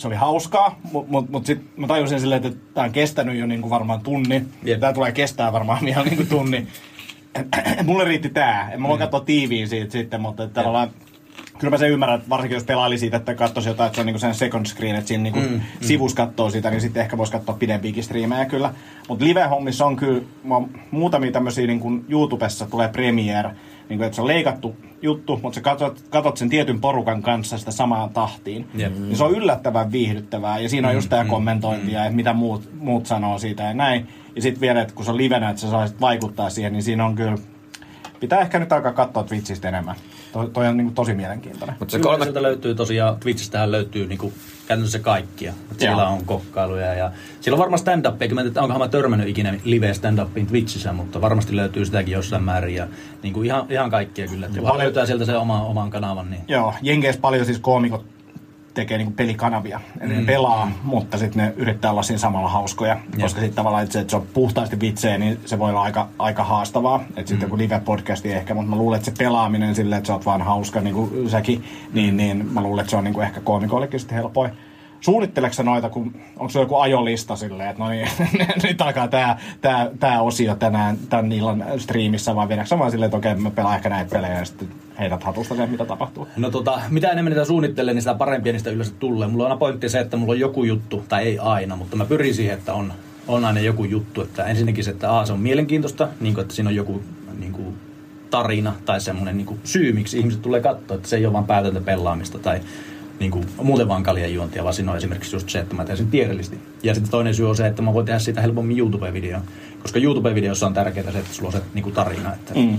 [0.00, 3.46] se oli hauskaa, mutta mut, mut sitten mä tajusin silleen, että tämä on kestänyt jo
[3.46, 4.42] niinku varmaan tunni.
[4.62, 4.80] Jep.
[4.80, 6.66] Tämä tulee kestää varmaan vielä niinku tunni.
[7.84, 8.70] Mulle riitti tää.
[8.72, 9.00] En mä voi Mm.
[9.00, 10.90] katsoa tiiviin siitä sitten, mutta että tavallaan
[11.58, 14.06] kyllä mä sen ymmärrän, että varsinkin jos pelaili siitä, että katsoisi jotain, että se on
[14.06, 17.32] niinku sen second screen, että siinä niinku mm, sivus katsoo sitä, niin sitten ehkä voisi
[17.32, 18.74] katsoa pidempiäkin striimejä kyllä.
[19.08, 20.54] Mutta live-hommissa on kyllä mä
[20.90, 23.50] muutamia tämmöisiä niinku YouTubessa tulee premiere,
[23.88, 27.70] niinku, että se on leikattu juttu, mutta sä katsot, katsot sen tietyn porukan kanssa sitä
[27.70, 28.68] samaan tahtiin.
[28.74, 28.92] Jep.
[28.98, 33.06] Niin se on yllättävän viihdyttävää ja siinä on just tämä kommentointi ja mitä muut, muut
[33.06, 34.08] sanoo siitä ja näin.
[34.36, 37.06] Ja sitten vielä, että kun se on livenä, että sä saisit vaikuttaa siihen, niin siinä
[37.06, 37.38] on kyllä
[38.20, 39.96] pitää ehkä nyt alkaa katsoa Twitchistä enemmän.
[40.32, 41.76] Toi, toi on niin tosi mielenkiintoinen.
[41.78, 44.32] Mutta se kolme, sieltä löytyy tosiaan, Twitchistähän löytyy niinku
[44.66, 45.50] käytännössä kaikkia.
[45.50, 45.78] Et Joo.
[45.78, 49.28] siellä on kokkailuja ja siellä on varmaan stand upia mä en tiedä, onkohan mä törmännyt
[49.28, 52.86] ikinä live stand-upiin Twitchissä, mutta varmasti löytyy sitäkin jossain määrin ja
[53.22, 54.46] niinku ihan, ihan kaikkia kyllä.
[54.46, 58.19] Et vaan löytää sieltä se oma, oman kanavan, niin Joo, Jenkeissä paljon siis koomikot
[58.74, 59.80] tekee niinku pelikanavia.
[60.00, 62.98] Eli ne pelaa, mutta sitten ne yrittää olla siinä samalla hauskoja.
[63.20, 66.08] Koska sitten tavallaan, että se, että se on puhtaasti vitsejä, niin se voi olla aika,
[66.18, 67.04] aika haastavaa.
[67.16, 70.26] Että sitten joku live-podcasti ehkä, mutta mä luulen, että se pelaaminen silleen, että sä oot
[70.26, 73.40] vaan hauska, niin kuin säkin, niin, niin mä luulen, että se on niin kuin ehkä
[73.40, 74.50] koomikoillekin sitten helpoin.
[75.00, 78.08] Suunnitteleeko sä noita, kun, onko se joku ajolista silleen, että no niin,
[78.62, 83.06] nyt alkaa tää, tää, tää osio tänään, tämän illan striimissä, vai viedäänkö sä vaan silleen,
[83.06, 84.68] että okei, mä pelaan ehkä näitä pelejä ja sitten
[85.00, 86.28] heidät hatusta sen, mitä tapahtuu.
[86.36, 89.28] No tota, mitä enemmän niitä suunnittelee, niin sitä parempia niistä yleensä tulee.
[89.28, 92.04] Mulla on aina pointti se, että mulla on joku juttu, tai ei aina, mutta mä
[92.04, 92.92] pyrin siihen, että on,
[93.28, 94.22] on aina joku juttu.
[94.22, 97.02] Että ensinnäkin se, että A, se on mielenkiintoista, niin kuin, että siinä on joku
[97.38, 97.74] niin kuin,
[98.30, 101.44] tarina tai semmoinen niin kuin, syy, miksi ihmiset tulee katsoa, että se ei ole vain
[101.44, 102.60] päätöntä pelaamista tai
[103.18, 105.98] niin kuin, muuten vaan kaljan juontia, vaan siinä on esimerkiksi just se, että mä teen
[105.98, 106.58] sen tiedollisesti.
[106.82, 109.38] Ja sitten toinen syy on se, että mä voin tehdä siitä helpommin YouTube-video,
[109.82, 112.78] koska YouTube-videossa on tärkeää se, että sulla on se niin kuin, tarina, että mm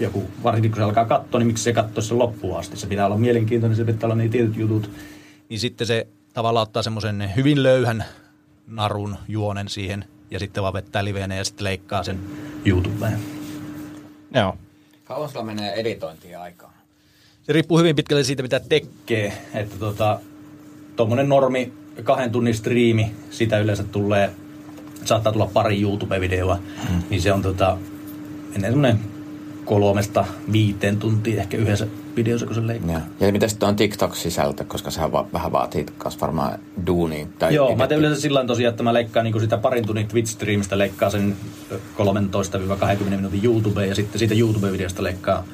[0.00, 2.76] joku, varsinkin kun se alkaa katsoa, niin miksi se katsoo sen loppuun asti?
[2.76, 4.90] Se pitää olla mielenkiintoinen, se pitää olla ne tietyt jutut.
[5.48, 8.04] Niin sitten se tavallaan ottaa semmoisen hyvin löyhän
[8.66, 12.18] narun juonen siihen ja sitten vaan vettää liveenä ja sitten leikkaa sen
[12.64, 13.18] YouTubeen.
[14.34, 14.56] Joo.
[15.04, 16.72] kauan sulla menee editointiin aikaa?
[17.42, 19.32] Se riippuu hyvin pitkälle siitä, mitä tekee.
[19.54, 20.20] Että tota,
[20.96, 24.30] tuommoinen normi kahden tunnin striimi, sitä yleensä tulee,
[25.04, 26.58] saattaa tulla pari YouTube-videoa,
[26.90, 27.02] mm.
[27.10, 27.78] niin se on tota,
[28.54, 29.00] ennen semmoinen
[29.64, 33.00] kolmesta viiteen tuntia ehkä yhdessä videossa, kun se leikkaa.
[33.20, 37.26] Ja, ja miten sitten on TikTok-sisältö, koska sehän va- vähän vaatii kas varmaan duunia.
[37.38, 40.78] Tai Joo, mä teen yleensä sillä tosiaan, että mä leikkaan niin sitä parin tunnin Twitch-striimistä,
[40.78, 41.36] leikkaa sen
[41.72, 45.44] 13-20 minuutin YouTubeen ja sitten siitä YouTube-videosta leikkaa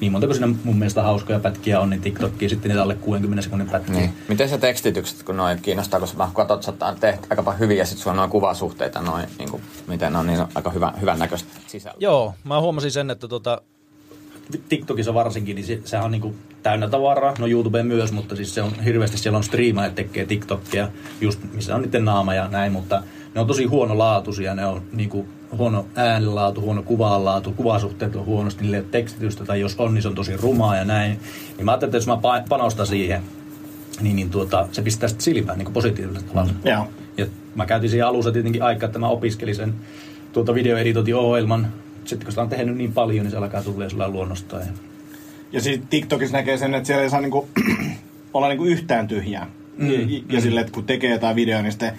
[0.00, 3.42] niin monta kuin siinä mun mielestä hauskoja pätkiä on, niin TikTokkiin sitten niitä alle 60
[3.42, 3.94] sekunnin pätkiä.
[3.94, 4.12] Niin.
[4.28, 7.60] Miten se tekstitykset, kun noin kiinnostaa, koska mä katsot, että sä oot tehty aika paljon
[7.60, 10.48] hyviä, ja sitten sulla on noin kuvasuhteita, noin, niin kuin, miten ne on, niin on
[10.54, 11.98] aika hyvä, hyvän näköistä sisältöä.
[12.00, 13.62] Joo, mä huomasin sen, että tota,
[14.68, 18.62] TikTokissa varsinkin, niin se, sehän on niinku täynnä tavaraa, no YouTube myös, mutta siis se
[18.62, 20.88] on hirveästi, siellä on striimaajat tekee TikTokia,
[21.20, 23.02] just missä on niiden naama ja näin, mutta
[23.34, 28.84] ne on tosi huonolaatuisia, ne on niinku huono äänenlaatu, huono kuvanlaatu, kuvasuhteet on huonosti, niille
[28.90, 31.20] tekstitystä, tai jos on, niin se on tosi rumaa ja näin.
[31.56, 33.22] Niin mä ajattelin, että jos mä pa- panostan siihen,
[34.00, 36.52] niin, niin tuota, se pistää sitten silmään niin positiivisella tavalla.
[36.64, 36.88] Joo.
[37.16, 39.74] Ja mä käytin siihen alussa tietenkin aikaa, että mä opiskelin sen
[40.32, 41.72] tuota videoeditointiohjelman.
[42.04, 44.62] Sitten kun sitä on tehnyt niin paljon, niin se alkaa tulla sillä luonnostaan.
[44.62, 44.68] Ja...
[45.52, 47.48] Ja sitten TikTokissa näkee sen, että siellä ei saa niinku,
[48.34, 49.50] olla niinku yhtään tyhjää.
[49.78, 51.92] Mm, ja, ja silleen, että kun tekee jotain videoa, niin sitten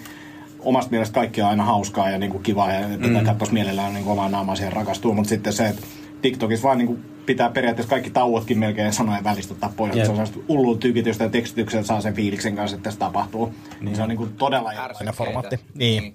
[0.66, 3.24] omasta mielestä kaikki on aina hauskaa ja niinku kivaa ja että mm.
[3.24, 5.14] katsoisi mielellään niinku omaa naamaa siihen rakastuu.
[5.14, 5.82] Mutta sitten se, että
[6.22, 9.96] TikTokissa vaan niinku pitää periaatteessa kaikki tauotkin melkein sanojen välistä ottaa pois.
[9.96, 10.04] Jep.
[10.04, 13.54] Se on sellaista hullua tykitystä ja tekstityksen saa sen fiiliksen kanssa, että se tapahtuu.
[13.80, 15.60] Niin se on niinku todella erilainen formaatti.
[15.74, 16.14] Niin.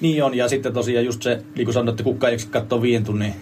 [0.00, 3.04] Niin on, ja sitten tosiaan just se, niin kuin sanoit, että kukka ei katsoa viiden
[3.04, 3.34] tunnin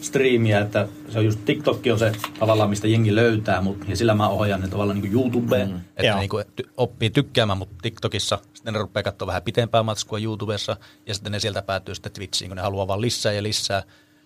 [0.00, 4.14] striimiä, että se on just TikTok on se tavallaan, mistä jengi löytää mut, ja sillä
[4.14, 5.76] mä ohjaan ne tavallaan niin kuin YouTubeen, mm.
[5.76, 6.18] että Joo.
[6.18, 10.76] niin kuin ty- oppii tykkäämään mut TikTokissa, sitten ne rupeaa katsoa vähän pitempää matskua YouTubessa,
[11.06, 13.82] ja sitten ne sieltä päätyy sitten Twitchiin, kun ne haluaa vaan lisää ja lisää.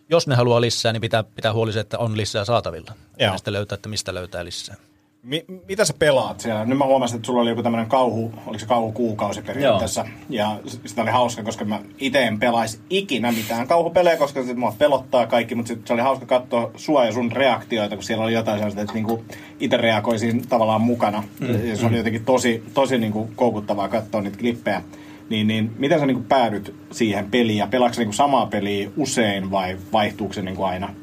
[0.08, 2.92] Jos ne haluaa lisää, niin pitää, pitää huoli se, että on lisää saatavilla.
[3.18, 3.32] Joo.
[3.32, 4.76] Ja sitten löytää, että mistä löytää lisää.
[5.24, 6.64] Mi- mitä sä pelaat siellä?
[6.64, 10.04] Nyt mä huomasin, että sulla oli joku tämmöinen kauhu, oliko se kauhukuukausi periaatteessa.
[10.30, 14.54] Ja s- sitä oli hauska, koska mä itse en pelaisi ikinä mitään kauhupelejä, koska se
[14.54, 18.24] mua pelottaa kaikki, mutta sit se oli hauska katsoa sua ja sun reaktioita, kun siellä
[18.24, 19.24] oli jotain sellaista, että niinku
[19.60, 21.24] itse reagoisin tavallaan mukana.
[21.40, 21.68] Mm.
[21.68, 24.82] Ja se oli jotenkin tosi, tosi niinku koukuttavaa katsoa niitä klippejä.
[25.30, 29.76] Niin, niin miten sä niinku päädyt siihen peliin ja pelaatko niinku samaa peliä usein vai
[29.92, 30.94] vaihtuuko se niinku aina?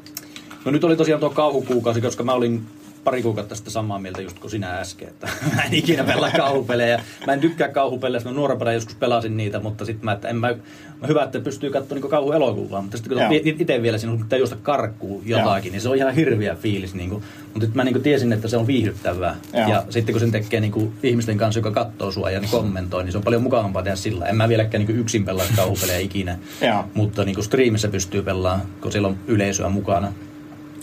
[0.64, 2.62] No nyt oli tosiaan tuo kauhukuukausi, koska mä olin
[3.04, 7.02] pari kuukautta sitten samaa mieltä just kuin sinä äsken, että mä en ikinä pelaa kauhupelejä.
[7.26, 10.54] Mä en tykkää kauhupelejä, mä nuorempana joskus pelasin niitä, mutta sitten mä, että en mä,
[11.00, 13.42] mä hyvä, että pystyy katsomaan niin kauhuelokuvaa, mutta sitten kun Joo.
[13.44, 16.94] itse vielä sinun pitää juosta karkuun jotakin, niin se on ihan hirviä fiilis.
[16.94, 19.36] Niin kuin, mutta sitten mä niin kuin tiesin, että se on viihdyttävää.
[19.54, 19.68] Joo.
[19.68, 23.04] Ja sitten kun sen tekee niin kuin ihmisten kanssa, joka katsoo sua ja niin kommentoi,
[23.04, 24.26] niin se on paljon mukavampaa tehdä sillä.
[24.26, 26.84] En mä vieläkään niin yksin pelaa kauhupelejä ikinä, Joo.
[26.94, 30.12] mutta niin kuin striimissä pystyy pelaamaan, kun siellä on yleisöä mukana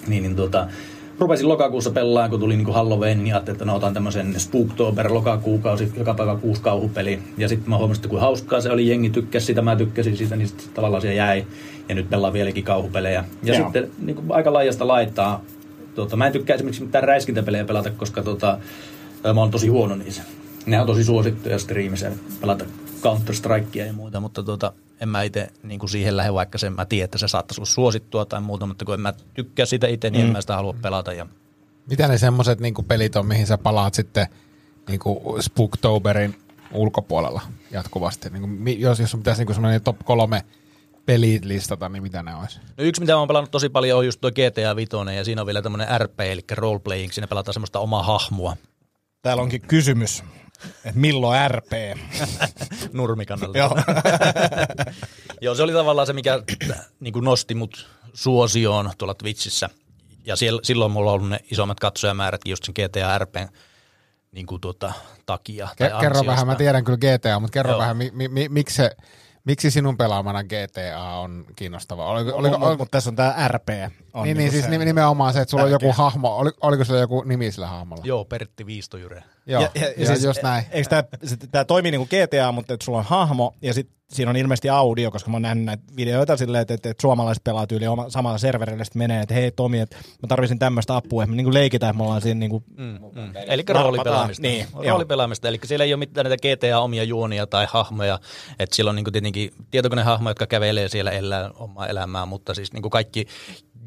[0.08, 0.68] niin, niin tuota,
[1.20, 5.92] rupesin lokakuussa pelaamaan, kun tuli niin Halloween, niin ajattelin, että no otan tämmöisen Spooktober lokakuukausi,
[5.98, 7.20] joka päivä kuusi kauhupeli.
[7.38, 10.36] Ja sitten mä huomasin, että kuin hauskaa se oli, jengi tykkäsi sitä, mä tykkäsin siitä,
[10.36, 11.46] niin sitten tavallaan se jäi.
[11.90, 13.26] Ja nyt pelaa vieläkin kauhupelejä.
[13.44, 13.64] Ja Joo.
[13.64, 15.44] sitten niin kuin aika laajasta laittaa.
[15.96, 18.58] Tuota, mä en tykkää esimerkiksi mitään räiskintäpelejä pelata, koska tuota,
[19.34, 20.24] mä oon tosi huono niissä.
[20.66, 22.66] Ne on tosi suosittuja striimissä pelata
[23.02, 26.86] Counter-Strikea ja muuta, mutta tuota, en mä itse niin kuin siihen lähde, vaikka sen mä
[26.86, 30.10] tiedän, että se saattaisi olla suosittua tai muuta, mutta kun en mä tykkää sitä itse,
[30.10, 30.28] niin mm.
[30.28, 31.14] en mä sitä halua pelata.
[31.14, 31.28] Ja
[31.90, 34.28] Mitä ne semmoiset niinku pelit on, mihin sä palaat sitten
[34.88, 36.36] niinku Spooktoberin
[36.74, 38.30] ulkopuolella jatkuvasti?
[38.30, 40.46] Niinku, mi- jos, jos pitäisi niinku semmoinen top kolme
[41.06, 42.60] pelit listata, niin mitä ne olisi?
[42.78, 45.42] No yksi, mitä mä oon pelannut tosi paljon, on just tuo GTA 5, ja siinä
[45.42, 48.56] on vielä tämmöinen RP, eli roleplaying, siinä pelataan semmoista omaa hahmoa
[49.22, 50.24] Täällä onkin kysymys,
[50.86, 51.72] että milloin RP?
[52.94, 53.58] nurmikannalta.
[53.58, 53.76] Joo.
[55.42, 56.40] Joo, se oli tavallaan se, mikä
[57.00, 59.70] niin kuin nosti mut suosioon tuolla Twitchissä.
[60.26, 63.48] Ja siellä, silloin mulla on ollut ne isommat katsojamäärätkin just sen GTA RPn
[64.32, 64.94] niin kuin tuota,
[65.26, 65.66] takia.
[65.72, 66.26] Ke- tai kerro ansiosta.
[66.32, 67.80] vähän, mä tiedän kyllä GTA, mutta kerro Joo.
[67.80, 68.92] vähän, mi- mi- mi- miksi, se,
[69.44, 72.06] miksi sinun pelaamana GTA on kiinnostava?
[72.06, 73.70] Oliko, oliko, Mutta oliko, mut tässä on tämä RP.
[73.70, 73.92] On niin,
[74.24, 77.00] niin, niinku siis se- nim- nimenomaan se, että sulla on joku hahmo, oli, oliko sillä
[77.00, 78.02] joku nimi sillä hahmolla?
[78.06, 79.24] Joo, Pertti Viistojyre.
[79.50, 80.64] Joo, Ja, ja, ja siis, just näin.
[80.72, 81.04] Eikö tämä,
[81.52, 84.70] tämä toimii niin kuin GTA, mutta että sulla on hahmo ja sitten siinä on ilmeisesti
[84.70, 88.10] audio, koska mä oon nähnyt näitä videoita silleen, että, että, että suomalaiset pelaa tyyli oma,
[88.10, 91.46] samalla serverillä sitten menee, että hei Tomi, että mä tarvitsin tämmöistä apua, että me niin
[91.46, 93.32] kuin leikitään, että me ollaan siinä niin kuin, Mm, mm.
[93.48, 94.42] Eli roolipelaamista.
[94.42, 95.48] Niin, roolipelaamista.
[95.48, 98.20] Eli siellä ei ole mitään näitä GTA-omia juonia tai hahmoja.
[98.60, 102.90] Että siellä on niin tietenkin tietokonehahmoja, jotka kävelee siellä elää omaa elämää, mutta siis niin
[102.90, 103.28] kaikki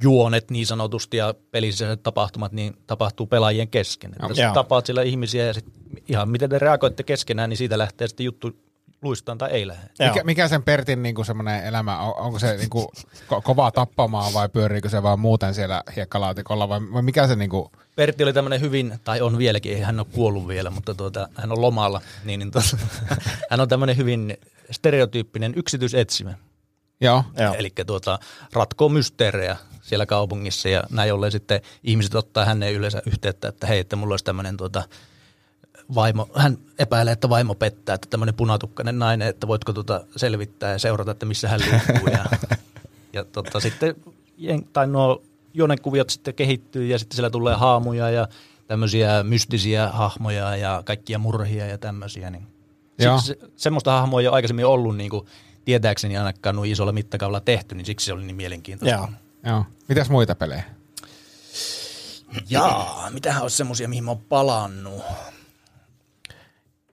[0.02, 4.12] juonet niin sanotusti ja pelisisäiset tapahtumat niin tapahtuu pelaajien kesken.
[4.12, 4.54] Että sä Joo.
[4.54, 5.66] tapaat siellä ihmisiä ja sit
[6.08, 8.56] ihan miten te reagoitte keskenään, niin siitä lähtee sitten juttu
[9.02, 9.88] luistaan tai ei lähde.
[9.98, 12.92] Mikä, mikä sen Pertin niinku semmoinen elämä, on, onko se niinku
[13.32, 17.72] ko- kovaa tappamaan vai pyöriikö se vaan muuten siellä hiekkalaatikolla vai, vai mikä se niinku,
[17.96, 21.52] Pertti oli tämmöinen hyvin, tai on vieläkin, ei hän ole kuollut vielä, mutta tuota, hän
[21.52, 22.76] on lomalla, niin, niin tuota,
[23.50, 24.36] hän on tämmöinen hyvin
[24.70, 26.34] stereotyyppinen yksityisetsivä.
[27.00, 27.54] joo, Joo.
[27.54, 28.18] Eli tuota,
[28.52, 33.78] ratkoo mysteerejä siellä kaupungissa ja näin ollen sitten ihmiset ottaa hänen yleensä yhteyttä, että hei,
[33.78, 34.82] että mulla olisi tämmöinen tuota,
[35.94, 40.78] vaimo, hän epäilee, että vaimo pettää, että tämmöinen punatukkainen nainen, että voitko tuota selvittää ja
[40.78, 42.08] seurata, että missä hän liikkuu.
[42.08, 42.24] Ja,
[43.12, 43.96] ja tota, sitten,
[44.72, 45.22] tai nuo
[45.54, 48.28] juonekuviot sitten kehittyy ja sitten siellä tulee haamuja ja
[48.66, 52.30] tämmöisiä mystisiä hahmoja ja kaikkia murhia ja tämmöisiä.
[52.30, 52.46] Niin.
[53.00, 55.26] Siksi se, semmoista hahmoa ei ole aikaisemmin ollut niin kuin,
[55.64, 58.96] tietääkseni ainakaan noin isolla mittakaavalla tehty, niin siksi se oli niin mielenkiintoista.
[58.96, 59.08] Joo.
[59.46, 59.64] Joo.
[59.88, 60.64] Mitäs muita pelejä?
[62.50, 65.02] Jaa, mitähän olisi semmoisia, mihin mä oon palannut?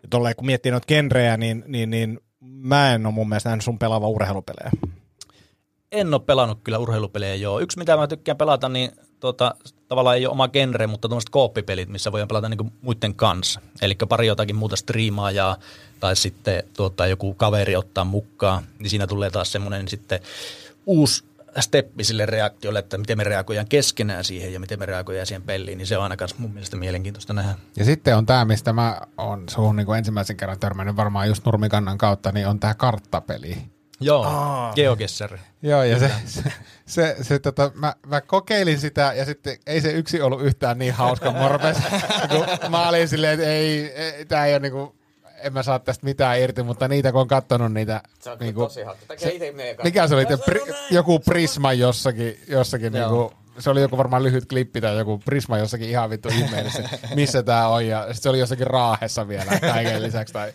[0.10, 3.80] Tolleen, kun miettii noita genrejä, niin, niin, niin mä en ole mun mielestä nähnyt sun
[3.80, 4.72] pelaava urheilupelejä.
[5.92, 7.60] En ole pelannut kyllä urheilupelejä, joo.
[7.60, 9.56] Yksi, mitä mä tykkään pelata, niin tota,
[9.88, 13.62] tavallaan ei ole oma genre, mutta tuommoiset kooppipelit, missä voidaan pelata niinku muiden kanssa.
[13.82, 15.58] Eli pari jotakin muuta striimaajaa
[16.00, 20.20] tai sitten tuota, joku kaveri ottaa mukaan, niin siinä tulee taas semmoinen sitten
[20.86, 21.24] uusi
[21.60, 25.78] steppi sille reaktiolle, että miten me reagoidaan keskenään siihen ja miten me reagoidaan siihen peliin,
[25.78, 27.56] niin se on aina mun mielestä mielenkiintoista nähdä.
[27.76, 31.98] Ja sitten on tämä, mistä mä oon suhun niinku ensimmäisen kerran törmännyt varmaan just Nurmikannan
[31.98, 33.58] kautta, niin on tämä karttapeli.
[34.02, 34.26] Joo,
[34.76, 35.38] Geogesser.
[35.62, 36.44] Joo, ja se, se,
[36.86, 40.94] se, se tota, mä, mä, kokeilin sitä, ja sitten ei se yksi ollut yhtään niin
[40.94, 41.78] hauska morpes,
[42.62, 44.99] kun mä olin silleen, että ei, ei tää ei ole niinku,
[45.44, 48.02] en mä saa tästä mitään irti, mutta niitä kun on kattonut niitä,
[48.40, 48.86] niinku, se,
[49.84, 54.46] mikä se oli, te, pri, joku Prisma jossakin, jossakin niinku, se oli joku varmaan lyhyt
[54.46, 58.40] klippi tai joku Prisma jossakin ihan vittu ihmeellistä, missä tää on, ja sitten se oli
[58.40, 60.54] jossakin raahessa vielä kaiken lisäksi, tai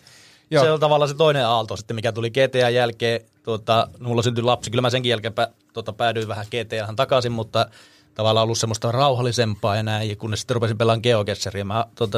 [0.51, 0.63] Joo.
[0.63, 3.21] Se on tavallaan se toinen aalto sitten, mikä tuli GTA jälkeen.
[3.43, 4.71] Tuota, mulla syntyi lapsi.
[4.71, 7.69] Kyllä mä senkin jälkeen pä, tuota, päädyin vähän GTAhan takaisin, mutta
[8.15, 11.65] tavallaan ollut semmoista rauhallisempaa ja näin, kunnes sitten rupesin pelaamaan GeoGesseria.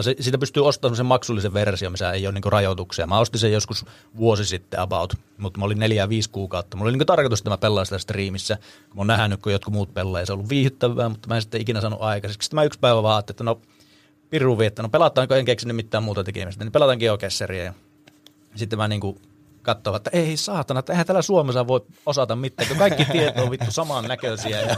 [0.02, 3.08] Se, siitä pystyy ostamaan sen maksullisen versio, missä ei ole niinku rajoituksia.
[3.08, 3.86] Mä ostin sen joskus
[4.18, 6.78] vuosi sitten about, mutta mä olin neljä viisi kuukautta.
[6.78, 8.58] Mulla oli niinku tarkoitus, että mä pelaan sitä striimissä.
[8.88, 11.42] Mä oon nähnyt, kun jotkut muut pelaa ja se on ollut viihdyttävää, mutta mä en
[11.42, 12.46] sitten ikinä saanut aikaiseksi.
[12.46, 13.62] Sitten mä yksi päivä vaan että no
[14.30, 17.74] pirun viettä, no pelataanko, en keksinyt mitään muuta tekemistä, niin pelataan GeoGesseria ja
[18.56, 19.22] sitten mä niinku
[19.68, 23.52] katsoin, että ei saatana, että eihän täällä Suomessa voi osata mitään, kun kaikki tieto on
[23.52, 24.62] vittu samannäköisiä.
[24.62, 24.76] Ja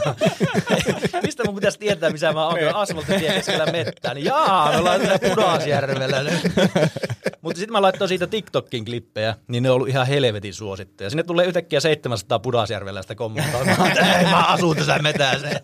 [1.26, 4.14] mistä mun pitäisi tietää, missä mä oon asfalttia keskellä mettää.
[4.14, 6.16] Niin jaa, me ollaan täällä Pudasjärvellä.
[7.42, 11.10] Mutta sitten mä laittoin siitä TikTokin klippejä, niin ne on ollut ihan helvetin suosittuja.
[11.10, 15.48] Sinne tulee yhtäkkiä 700 Pudasjärvellä sitä kommentoimaan, että ei mä asun tässä metässä.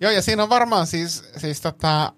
[0.00, 2.12] Joo, ja siinä on varmaan siis, siis tota,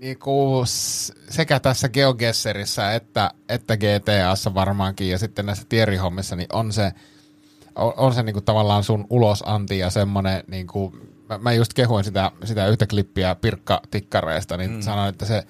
[0.00, 6.72] niinku, s- sekä tässä GeoGuesserissä että, että GTAssa varmaankin, ja sitten näissä tierihommissa, niin on
[6.72, 6.92] se,
[7.74, 10.96] on, on se niinku tavallaan sun ulosanti ja semmoinen, niinku,
[11.28, 14.80] mä, mä just kehuin sitä, sitä yhtä klippiä Pirkka Tikkareesta, niin mm.
[14.80, 15.44] sanoin, että se,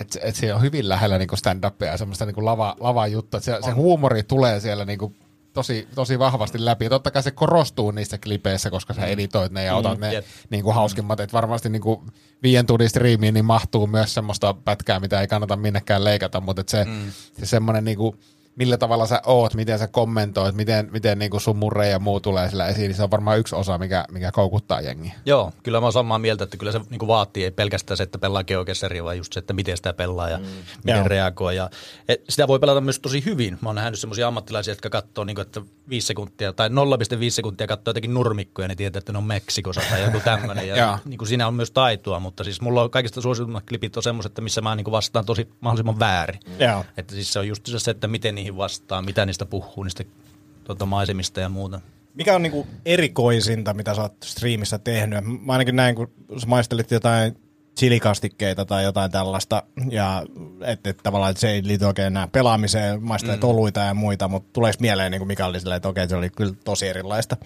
[0.00, 3.44] että et se on hyvin lähellä niinku stand-upia ja semmoista niinku lava, lava juttu, että
[3.44, 5.12] se, se huumori tulee siellä niinku
[5.52, 6.84] tosi, tosi vahvasti läpi.
[6.84, 10.24] Ja totta kai se korostuu niissä klipeissä, koska sä editoit ne ja otat ne jep.
[10.50, 11.20] niin kuin hauskimmat.
[11.20, 12.00] Että varmasti niin kuin
[12.42, 16.84] viien tunnin striimiin niin mahtuu myös semmoista pätkää, mitä ei kannata minnekään leikata, mutta se,
[16.84, 17.12] mm.
[17.38, 18.18] se semmoinen niin kuin
[18.56, 22.20] millä tavalla sä oot, miten sä kommentoit, miten, miten niin kuin sun murre ja muu
[22.20, 25.12] tulee sillä esiin, niin se on varmaan yksi osa, mikä, mikä koukuttaa jengiä.
[25.26, 28.18] Joo, kyllä mä oon samaa mieltä, että kyllä se niin vaatii ei pelkästään se, että
[28.18, 30.44] pelaa geokesseri, vaan just se, että miten sitä pelaa ja mm.
[30.84, 31.08] miten Joo.
[31.08, 31.56] reagoi.
[31.56, 31.70] Ja,
[32.08, 33.58] et, sitä voi pelata myös tosi hyvin.
[33.60, 36.74] Mä oon nähnyt semmoisia ammattilaisia, jotka katsoo, niin kuin, että 5 sekuntia tai 0,5
[37.30, 40.68] sekuntia katsoo jotenkin nurmikkoja, niin tietää, että ne on Meksikossa tai joku tämmöinen.
[40.72, 40.76] Joo.
[40.76, 44.02] Ja niin kuin siinä on myös taitoa, mutta siis mulla on kaikista suositummat klipit on
[44.02, 46.40] semmoiset, että missä mä niin kuin vastaan tosi mahdollisimman väärin.
[46.58, 46.84] Joo.
[46.96, 50.04] Että siis se on just se, että miten niihin vastaa, mitä niistä puhuu, niistä
[50.64, 51.80] tota, maisemista ja muuta.
[52.14, 55.24] Mikä on niinku erikoisinta, mitä sä oot striimissä tehnyt?
[55.44, 57.36] Mä ainakin näin, kun sä maistelit jotain
[57.78, 60.22] chilikastikkeita tai jotain tällaista, ja
[60.60, 63.48] että et, tavallaan että se ei liity oikein enää pelaamiseen, maistelet mm.
[63.48, 66.30] oluita ja muita, mutta tuleeko mieleen, niin kuin mikä oli silleen, että okei, se oli
[66.30, 67.36] kyllä tosi erilaista.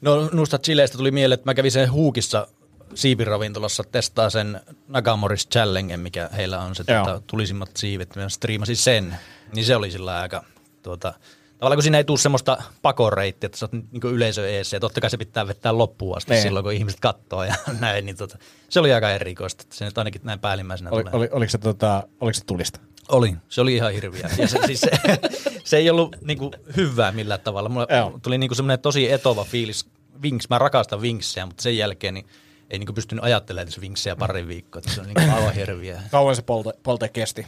[0.00, 2.46] No noista chileistä tuli mieleen, että mä kävin sen Huukissa
[2.94, 7.04] siipiravintolassa testaa sen Nagamoris Challenge, mikä heillä on se Joo.
[7.04, 8.16] tuota, tulisimmat siivet.
[8.16, 9.16] Mä striimasin sen,
[9.54, 10.44] niin se oli sillä aika
[10.82, 11.14] tuota,
[11.58, 15.00] Tavallaan kun siinä ei tule semmoista pakoreittiä, että sä oot niin yleisö eessä ja totta
[15.00, 16.42] kai se pitää vettää loppuun asti Niin.
[16.42, 18.06] silloin, kun ihmiset katsoo ja näin.
[18.06, 18.38] Niin tota,
[18.68, 21.16] se oli aika erikoista, että se nyt ainakin näin päällimmäisenä Oli, tulee.
[21.18, 22.80] oli, oliko, se, tota, oliko se tulista?
[23.08, 24.30] Oli, se oli ihan hirviä.
[24.38, 24.90] Ja se, siis se,
[25.64, 27.68] se ei ollut niinku hyvää millään tavalla.
[27.68, 28.18] Mulla Joo.
[28.22, 29.86] tuli niinku semmoinen tosi etova fiilis.
[30.22, 32.26] Vinks, mä rakastan vinksejä, mutta sen jälkeen niin
[32.70, 34.78] ei niinku pystynyt ajattelemaan vinksejä pari viikkoa.
[34.78, 36.02] Että se on niinku aivan hirviä.
[36.10, 37.46] Kauan se polte, polte kesti?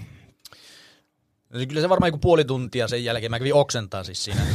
[1.54, 3.30] No se- Kyllä se varmaan joku puoli tuntia sen jälkeen.
[3.30, 4.40] Mä kävin oksentaa siis siinä.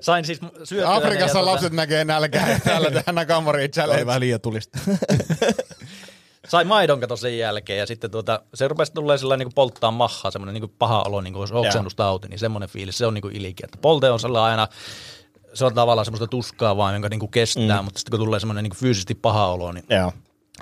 [0.00, 4.06] Sain siis syötyä Afrikassa ja tota- lapset näkee nälkää täällä tehdään Nakamori Se oli challenge.
[4.06, 4.78] vähän liian tulista.
[6.48, 10.30] Sain maidon kato sen jälkeen ja sitten tuota, se rupesi tulee sellainen niin polttaa mahaa,
[10.30, 13.36] semmoinen niin paha olo, niin kuin olisi oksennustauti, niin semmoinen fiilis, se on niin kuin
[13.36, 13.64] ilkeä.
[13.64, 14.68] Että polte on sellainen aina,
[15.54, 17.84] se on tavallaan semmoista tuskaa vaan, jonka niin kuin kestää, mm.
[17.84, 20.12] mutta sitten kun tulee semmoinen niin kuin fyysisesti paha olo, niin Joo.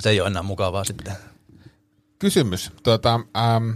[0.00, 1.16] Se ei ole enää mukavaa sitten.
[2.18, 2.72] Kysymys.
[2.82, 3.70] Tuota, ähm,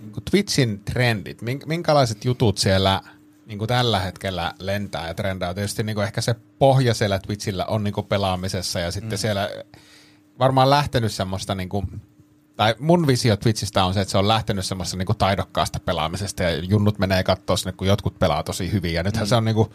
[0.00, 3.00] niin kuin Twitchin trendit, mink- minkälaiset jutut siellä
[3.46, 5.54] niin kuin tällä hetkellä lentää ja trendaa?
[5.54, 9.20] Tietysti niin kuin ehkä se pohja siellä Twitchillä on niin kuin pelaamisessa ja sitten mm.
[9.20, 9.50] siellä
[10.38, 12.02] varmaan lähtenyt semmoista, niin kuin,
[12.56, 16.42] tai mun visio Twitchistä on se, että se on lähtenyt semmoista niin kuin taidokkaasta pelaamisesta
[16.42, 19.28] ja junnut menee katsoa sinne, kun jotkut pelaa tosi hyvin ja nythän mm.
[19.28, 19.70] se on niin kuin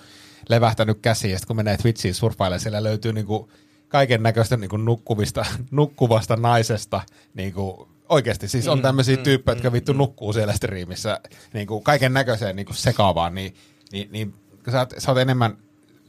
[0.50, 3.50] levähtänyt käsiin ja sitten kun menee Twitchiin surffailemaan, siellä löytyy niin kuin
[3.90, 7.02] kaiken näköistä niin kuin nukkuvista, nukkuvasta naisesta
[7.34, 11.20] niin kuin Oikeasti, siis on tämmöisiä mm, tyyppejä, jotka vittu nukkuu siellä striimissä
[11.54, 13.56] niin kuin kaiken näköiseen niin kuin sekaavaan, niin,
[13.92, 15.58] niin, niin kun sä oot, sä oot enemmän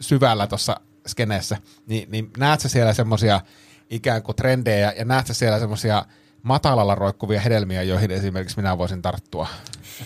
[0.01, 3.40] syvällä tuossa skeneessä, niin, niin näet sä siellä semmoisia
[3.90, 6.05] ikään kuin trendejä ja näet sä siellä semmoisia
[6.43, 9.49] matalalla roikkuvia hedelmiä, joihin esimerkiksi minä voisin tarttua.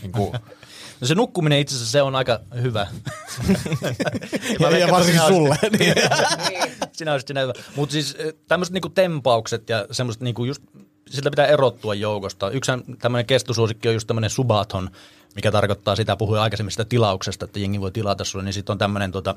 [0.02, 0.32] Niin kuin,
[1.00, 2.86] No se nukkuminen itse asiassa se on aika hyvä.
[4.60, 5.58] Ja, ja varsinkin sulle.
[5.78, 5.94] niin.
[6.92, 7.52] Sinä olisit sinä hyvä.
[7.76, 8.16] Mutta siis
[8.48, 10.62] tämmöiset niinku tempaukset ja semmoiset niinku just,
[11.10, 12.50] siltä pitää erottua joukosta.
[12.50, 14.90] Yksi tämmöinen kestosuosikki on just tämmöinen subathon,
[15.34, 18.78] mikä tarkoittaa sitä, puhuin aikaisemmin sitä tilauksesta, että jengi voi tilata sulle, niin sitten on
[18.78, 19.34] tämmöinen, tota,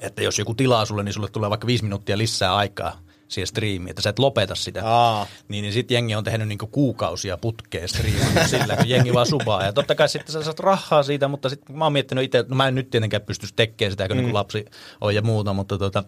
[0.00, 3.90] että jos joku tilaa sulle, niin sulle tulee vaikka viisi minuuttia lisää aikaa siihen striimiin,
[3.90, 4.80] että sä et lopeta sitä.
[4.84, 5.26] Aa.
[5.48, 9.64] Niin, niin sitten jengi on tehnyt niinku kuukausia putkeen striimiä sillä, kun jengi vaan subaa.
[9.64, 12.56] Ja totta kai sitten sä saat rahaa siitä, mutta sitten mä oon miettinyt itse, no
[12.56, 14.20] mä en nyt tietenkään pystyisi tekemään sitä, kun mm.
[14.20, 14.64] niinku lapsi
[15.00, 16.04] on ja muuta, mutta tota,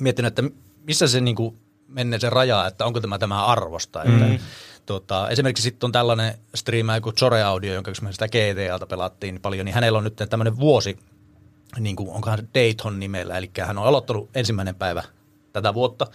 [0.00, 1.56] miettinyt, että missä se niinku
[1.88, 4.04] menee se raja, että onko tämä tämä arvosta.
[4.04, 4.34] Mm.
[4.34, 4.42] Että,
[4.86, 9.64] tota, esimerkiksi sitten on tällainen striimaja kuin Zore Audio, jonka me sitä GTAlta pelattiin paljon,
[9.64, 10.98] niin hänellä on nyt tämmöinen vuosi,
[11.78, 15.02] niin kuin, onkohan Dayton nimellä, eli hän on aloittanut ensimmäinen päivä
[15.52, 16.06] tätä vuotta,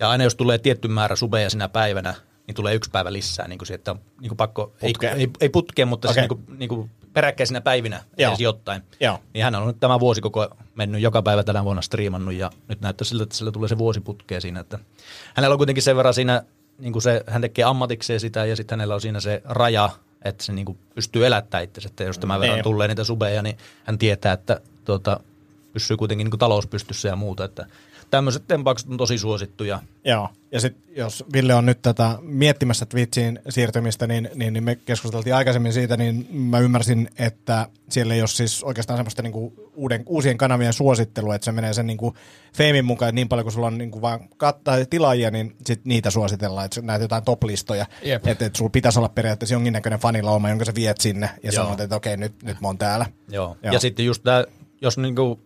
[0.00, 2.14] ja aina jos tulee tietty määrä subeja sinä päivänä,
[2.46, 5.18] niin tulee yksi päivä lisää, niin kuin se, että on niin kuin pakko, ei, Putkeen.
[5.18, 6.24] ei, ei putkeen, mutta okay.
[6.24, 6.36] Okei.
[6.36, 8.30] siis niin kuin, niin kuin peräkkäisinä päivinä Joo.
[8.30, 8.82] edes jotain.
[9.00, 9.18] Joo.
[9.34, 12.80] Niin hän on nyt tämä vuosi koko mennyt joka päivä tänä vuonna striimannut ja nyt
[12.80, 14.60] näyttää siltä, että sillä tulee se vuosi putkeen siinä.
[14.60, 14.78] Että
[15.34, 16.42] hänellä on kuitenkin sen verran siinä,
[16.78, 19.90] niin kuin se, hän tekee ammatikseen sitä ja sitten hänellä on siinä se raja,
[20.24, 21.88] että se niin kuin pystyy elättämään itsensä.
[21.88, 22.64] Että jos tämän verran Niin.
[22.64, 25.20] tulee niitä subeja, niin hän tietää, että tuota,
[25.72, 27.44] pysyy kuitenkin niin kuin talous pystyssä ja muuta.
[27.44, 27.66] Että
[28.14, 29.80] tämmöiset tempaukset on tosi suosittuja.
[30.04, 34.76] Joo, ja sitten jos Ville on nyt tätä miettimässä Twitchiin siirtymistä, niin, niin, niin me
[34.76, 40.02] keskusteltiin aikaisemmin siitä, niin mä ymmärsin, että siellä ei ole siis oikeastaan semmoista niinku uuden,
[40.06, 42.14] uusien kanavien suosittelua, että se menee sen niinku
[42.56, 46.10] feimin mukaan, että niin paljon kuin sulla on niinku vaan kattaa tilaajia, niin sit niitä
[46.10, 50.74] suositellaan, että näet jotain top-listoja, että et sulla pitäisi olla periaatteessa jonkinnäköinen fanilauma, jonka sä
[50.74, 51.64] viet sinne ja Joo.
[51.64, 53.06] sanot, että okei, nyt, nyt mä oon täällä.
[53.28, 53.44] Joo.
[53.44, 53.56] Joo.
[53.62, 53.72] Joo.
[53.72, 54.44] Ja sitten just tämä,
[54.80, 55.43] jos niinku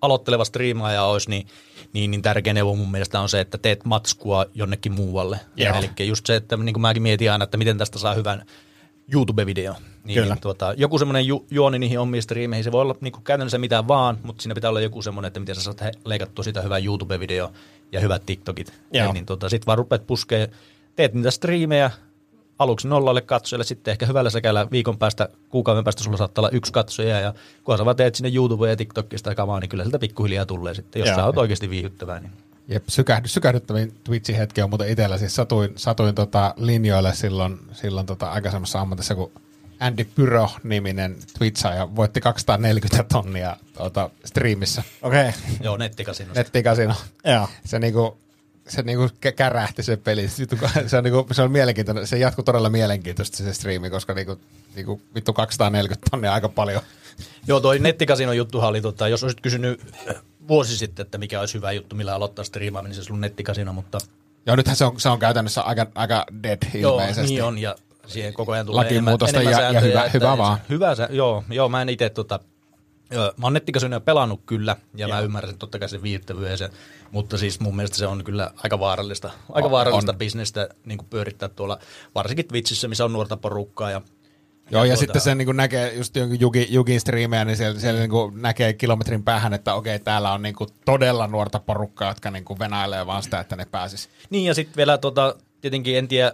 [0.00, 1.46] aloitteleva striimaaja olisi, niin,
[1.92, 5.40] niin, niin tärkeä neuvo mun mielestä on se, että teet matskua jonnekin muualle.
[5.56, 5.76] Joo.
[5.76, 8.46] Eli just se, että niin kuin mäkin mietin aina, että miten tästä saa hyvän
[9.14, 9.74] YouTube-video.
[10.04, 10.36] Niin, Kyllä.
[10.40, 14.18] Tuota, joku semmoinen ju, juoni niihin omiin striimeihin, se voi olla niin käytännössä mitään vaan,
[14.22, 17.52] mutta siinä pitää olla joku semmoinen, että miten sä saat leikattua sitä hyvää YouTube-video
[17.92, 18.72] ja hyvät TikTokit.
[18.92, 19.06] Joo.
[19.06, 20.50] Ja, niin tota, sit vaan rupeat puskee,
[20.96, 21.90] teet niitä striimejä,
[22.60, 26.72] aluksi nollalle katsojalle, sitten ehkä hyvällä säkällä viikon päästä, kuukauden päästä sulla saattaa olla yksi
[26.72, 27.34] katsoja, ja
[27.64, 31.00] kun sä vaan teet sinne YouTube ja TikTokista kamaa, niin kyllä sieltä pikkuhiljaa tulee sitten,
[31.00, 31.16] jos Joo.
[31.16, 32.20] sä oot oikeasti viihdyttävää.
[32.20, 32.32] Niin.
[32.68, 35.18] Jep, sykähdy, sykähdyttävin Twitchin hetki on muuten itsellä.
[35.18, 39.32] Siis satuin, satuin tota linjoille silloin, silloin tota aikaisemmassa ammatissa, kun
[39.80, 44.82] Andy Pyro-niminen Twitchaaja voitti 240 tonnia tota, striimissä.
[45.02, 45.32] Okei, okay.
[45.60, 46.40] Joo, nettikasinossa.
[46.40, 46.94] Nettikasino.
[47.24, 47.48] joo.
[47.64, 48.18] Se niinku,
[48.70, 50.26] se niinku kä- kärähti se peli.
[50.60, 52.06] Kun- Se on, niinku, se on mielenkiintoinen.
[52.06, 54.40] Se jatkuu todella mielenkiintoista se striimi, koska niinku,
[54.74, 56.82] niinku, vittu 240 tonnia aika paljon.
[57.46, 60.14] Joo, toi nettikasinon juttuhan oli, tota, jos olisit kysynyt äh,
[60.48, 63.98] vuosi sitten, että mikä olisi hyvä juttu, millä aloittaa striimaaminen, niin se on nettikasino, mutta
[64.46, 67.30] Joo, nythän se on, se on käytännössä aika, aika dead joo, ilmeisesti.
[67.32, 67.74] niin on, ja
[68.06, 70.58] siihen koko ajan tulee Lakimuutosta enemmän, ja- enemmän ja sääntöjä, hyvä- että hyvä ei- vaan.
[70.68, 72.40] Hyvä, sä, joo, joo, mä en itse tota,
[73.10, 76.70] joo, mä oon nettikasinoja pelannut kyllä, ja mä ymmärrän totta kai sen viihdyttävyyden, ja se,
[77.10, 80.18] mutta siis mun mielestä se on kyllä aika vaarallista, aika On- vaarallista on.
[80.18, 81.78] bisnestä niin pyörittää tuolla,
[82.14, 84.00] varsinkin Twitchissä, missä on nuorta porukkaa, ja
[84.70, 88.00] Joo, ja tuota- sitten sen niin näkee just jonkun Juki, Jukin striimejä, niin siellä, siellä
[88.00, 88.10] niin
[88.42, 90.54] näkee kilometrin päähän, että okei, täällä on niin
[90.84, 94.08] todella nuorta porukkaa, jotka niin venailee vaan sitä, että ne pääsis.
[94.30, 96.32] Niin ja sitten vielä tota, tietenkin en tiedä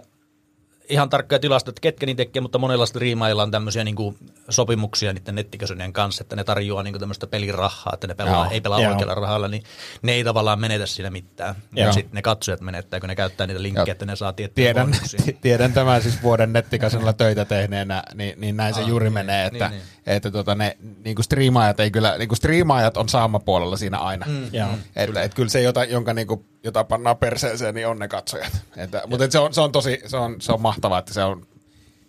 [0.89, 4.15] ihan tarkkoja tilastoja, että ketkä niin tekee, mutta monella striimailla on tämmöisiä niinku
[4.49, 8.51] sopimuksia niiden nettikasonien kanssa, että ne tarjoaa niinku tämmöistä pelirahaa, että ne pelaa, Joo.
[8.51, 8.91] ei pelaa Joo.
[8.91, 9.63] oikealla rahalla, niin
[10.01, 11.55] ne ei tavallaan menetä siinä mitään.
[11.75, 13.91] Ja sitten ne katsojat menettää, kun ne käyttää niitä linkkejä, Joo.
[13.91, 14.91] että ne saa tiettyjä Tiedän,
[15.41, 19.45] tiedän tämän siis vuoden nettikasinolla töitä tehneenä, niin, niin näin se Ah, juuri niin, menee,
[19.45, 24.25] että, niin, että tota ne niin striimaajat ei kyllä, niin striimaajat on saamapuolella siinä aina.
[24.25, 24.69] Mm, Joo.
[24.95, 28.51] Että et kyllä se, jota, jonka niin kuin, jota pannaan perseeseen, niin on ne katsojat.
[28.77, 31.23] Että, mutta et se, on, se on tosi, se on, se on mahtavaa, että se
[31.23, 31.47] on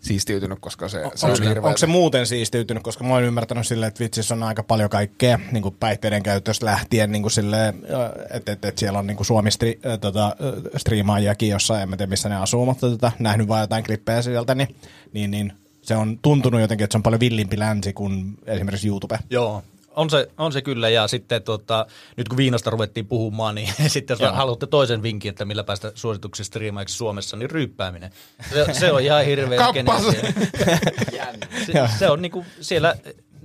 [0.01, 1.63] siistiytynyt, koska se, se on Onko, hirveä.
[1.69, 5.39] onko se muuten siistiytynyt, koska mä oon ymmärtänyt silleen, että Twitchissä on aika paljon kaikkea,
[5.53, 7.75] niin kuin päihteiden käytöstä lähtien, niin kuin silleen,
[8.31, 10.33] että et, et siellä on niin kuin Suomi stri, äh, tota, äh,
[10.77, 14.55] striimaajiakin jossain, en mä tiedä missä ne asuu, mutta tota, nähnyt vaan jotain klippejä sieltä,
[14.55, 14.77] niin,
[15.13, 15.53] niin, niin
[15.83, 19.19] se on tuntunut jotenkin, että se on paljon villimpi länsi kuin esimerkiksi YouTube.
[19.31, 19.63] Joo,
[19.99, 20.89] on se, on se kyllä.
[20.89, 21.87] Ja sitten tota,
[22.17, 24.33] nyt kun viinasta ruvettiin puhumaan, niin sitten jos Joo.
[24.33, 28.11] haluatte toisen vinkin, että millä päästä suosituksista striimaiksi Suomessa, niin ryyppääminen.
[28.53, 29.59] Se, se on ihan hirveä
[31.67, 32.95] se, se on niinku siellä,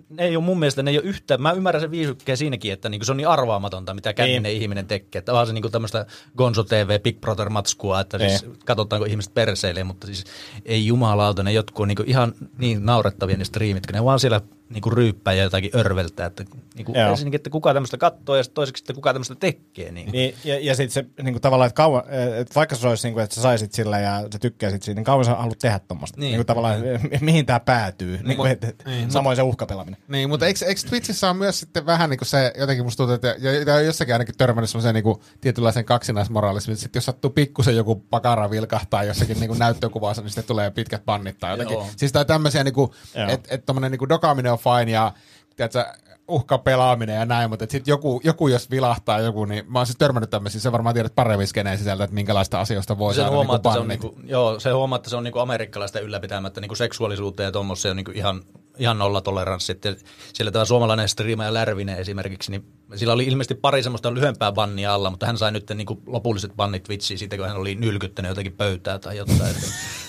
[0.10, 2.90] ne ei ole mun mielestä, ne ei ole yhtään, mä ymmärrän sen viihdykkeen siinäkin, että
[2.90, 4.62] niinku se on niin arvaamatonta, mitä känninen Niin.
[4.62, 5.20] ihminen tekee.
[5.20, 6.06] Että onhan se niinku tämmöistä
[6.38, 8.56] Gonzo TV, Big Brother matskua, että siis Niin.
[8.66, 10.24] katsotaanko ihmiset perseilee, mutta siis
[10.66, 14.42] ei jumalauta, ne jotkut on niinku ihan niin naurettavia ne striimit, kun ne vaan siellä
[14.74, 16.46] niinku ryyppää ja jotakin örveltää, että
[16.76, 17.10] niinku Joo.
[17.10, 19.92] ensinnäkin, että kuka tämmöistä katsoo ja sitten toiseksi, että kuka tämmöistä tekee.
[19.92, 20.12] Niin.
[20.12, 22.04] Niin, ja, ja sitten se niin kuin tavallaan, että, kauan,
[22.40, 25.06] että vaikka se olisi, niin kuin, että sä saisit sillä ja sä tykkäisit siitä, niin
[25.06, 26.20] kauan sä haluat tehdä tuommoista.
[26.20, 26.24] Niin.
[26.24, 26.32] Niin.
[26.32, 26.80] niin kuin tavallaan,
[27.12, 28.20] mi- mihin tämä päätyy.
[28.24, 30.00] Niin, kuin, et, et, samoin se uhkapelaaminen.
[30.08, 33.16] Niin, mutta eikö, eikö Twitchissä on myös sitten vähän niin kuin se, jotenkin musta tuntuu,
[33.16, 37.76] että ja, ja jossakin ainakin törmännyt semmoiseen niin tietynlaisen kaksinaismoraalismiin, että sit jos sattuu pikkusen
[37.76, 41.74] joku pakara vilkahtaa jossakin niin näyttökuvassa, niin sitten tulee pitkät bannit tai jotenkin.
[41.74, 41.88] Joo.
[41.98, 43.30] Siis tai tämmöisiä, niin kuin, Joo.
[43.30, 45.12] että et tommonen niin kuin dokaaminen on fine ja
[45.56, 45.86] tiedätkö,
[46.28, 50.30] uhkapelaaminen ja näin, mutta sitten joku, joku, jos vilahtaa joku, niin mä oon siis törmännyt
[50.30, 53.60] tämmöisiin, sä varmaan tiedät paremmin skeneen sisältä, että minkälaista asioista voi Se saada huomaa, niin
[53.60, 57.46] että se on, niinku, joo, se huomaa, että se on niinku amerikkalaisten ylläpitämättä niinku seksuaalisuuteen
[57.48, 58.44] ja tuommoiseen on niinku ihan,
[58.78, 59.72] ihan nollatoleranssi.
[59.72, 59.96] Että
[60.34, 65.10] siellä tämä suomalainen striimaaja Lärvinen esimerkiksi, niin sillä oli ilmeisesti pari semmoista lyhyempää bannia alla,
[65.10, 69.00] mutta hän sai nyt niinku lopulliset bannit Twitchiin siitä, kun hän oli nylkyttänyt jotakin pöytää
[69.00, 69.56] tai jotain.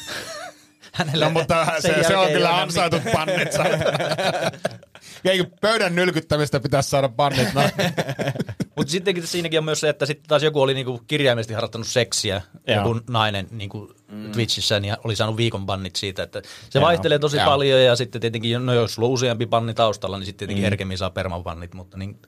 [0.94, 3.48] Hänelle No mutta se, se on kyllä ansaitut bannit.
[5.24, 7.54] Eikö pöydän nylkyttämistä pitäisi saada bannit?
[7.54, 7.62] No.
[8.76, 12.42] Mutta sittenkin siinäkin on myös se, että sitten taas joku oli niinku kirjaimellisesti harrastanut seksiä,
[12.66, 12.76] Joo.
[12.78, 14.32] joku nainen niinku mm.
[14.32, 16.22] Twitchissä, niin oli saanut viikon bannit siitä.
[16.22, 16.86] Että se Joo.
[16.86, 17.46] vaihtelee tosi Joo.
[17.46, 20.64] paljon ja sitten tietenkin, no jos sulla on useampi banni taustalla, niin sitten tietenkin Mm.
[20.64, 22.18] herkemmin saa permabannit, mutta niin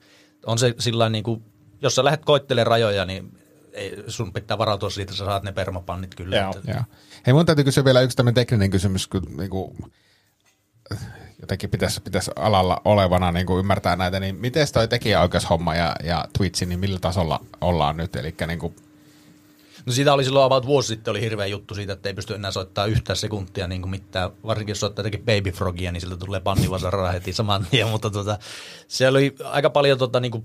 [0.45, 1.41] on se sillä niinku,
[1.81, 3.37] jos sä lähdet koittelemaan rajoja, niin
[3.77, 6.35] ei, sun pitää varautua siitä, että sä saat ne permapannit kyllä.
[6.35, 6.53] Joo.
[6.55, 6.81] Että, Joo.
[7.25, 9.75] Hei, mun täytyy kysyä vielä yksi tämmöinen tekninen kysymys, kun niinku,
[11.41, 16.25] jotenkin pitäisi, pitäisi alalla olevana niin kuin ymmärtää näitä, niin miten toi tekijäoikeushomma ja, ja
[16.37, 18.15] Twitch, niin millä tasolla ollaan nyt?
[18.15, 18.75] Eli niin kuin,
[19.87, 22.51] No siitä oli silloin about vuosi sitten oli hirveä juttu siitä, että ei pysty enää
[22.51, 24.31] soittaa yhtään sekuntia niin kuin mitään.
[24.45, 27.87] Varsinkin jos soittaa jotenkin Baby Frogia, niin siltä tulee bannivasaraa heti saman tien.
[27.93, 28.39] Mutta tota,
[28.87, 30.43] siellä oli aika paljon tota, niin kuin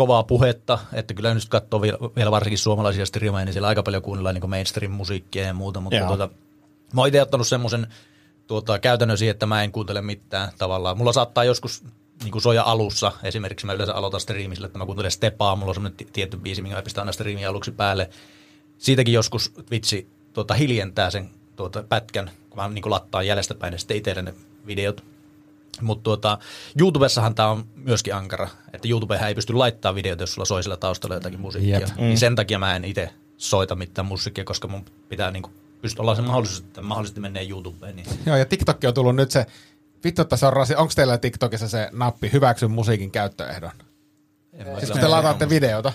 [0.00, 4.34] kovaa puhetta, että kyllä nyt katsoo vielä, varsinkin suomalaisia striimejä, niin siellä aika paljon kuunnellaan
[4.34, 5.80] niin kuin mainstream-musiikkia ja muuta.
[5.80, 6.28] Mutta tota,
[6.94, 7.86] mä oon itse ottanut semmoisen
[8.46, 10.98] tuota, käytännön siihen, että mä en kuuntele mitään tavallaan.
[10.98, 11.84] Mulla saattaa joskus
[12.22, 15.74] niin kuin soja alussa, esimerkiksi mä yleensä aloitan striimisillä, että mä kuuntelen Stepaa, mulla on
[15.74, 18.10] semmoinen ti- tietty biisi, minkä mä pistän aina striimin aluksi päälle.
[18.78, 23.78] Siitäkin joskus Twitchi tuota, hiljentää sen tuota, pätkän, kun mä niin lattaan jäljestä päin ja
[23.78, 24.34] sitten itselle ne
[24.66, 25.04] videot.
[25.80, 26.38] Mutta tuota,
[26.80, 30.76] YouTubessahan tämä on myöskin ankara, että YouTubehän ei pysty laittamaan videoita, jos sulla soi sillä
[30.76, 31.78] taustalla jotakin musiikkia.
[31.78, 31.88] Jep.
[31.88, 32.00] Mm.
[32.02, 35.44] Niin sen takia mä en itse soita mitään musiikkia, koska mun pitää niin
[35.82, 37.96] pystyä olla se mahdollisuus, että mahdollisesti menee YouTubeen.
[37.96, 38.06] Niin.
[38.26, 39.46] Joo, ja TikTok on tullut nyt se,
[40.04, 43.72] vittu, että se on rasi, onko teillä TikTokissa se nappi hyväksy musiikin käyttöehdon?
[44.52, 45.92] En Siis kun te lataatte videota.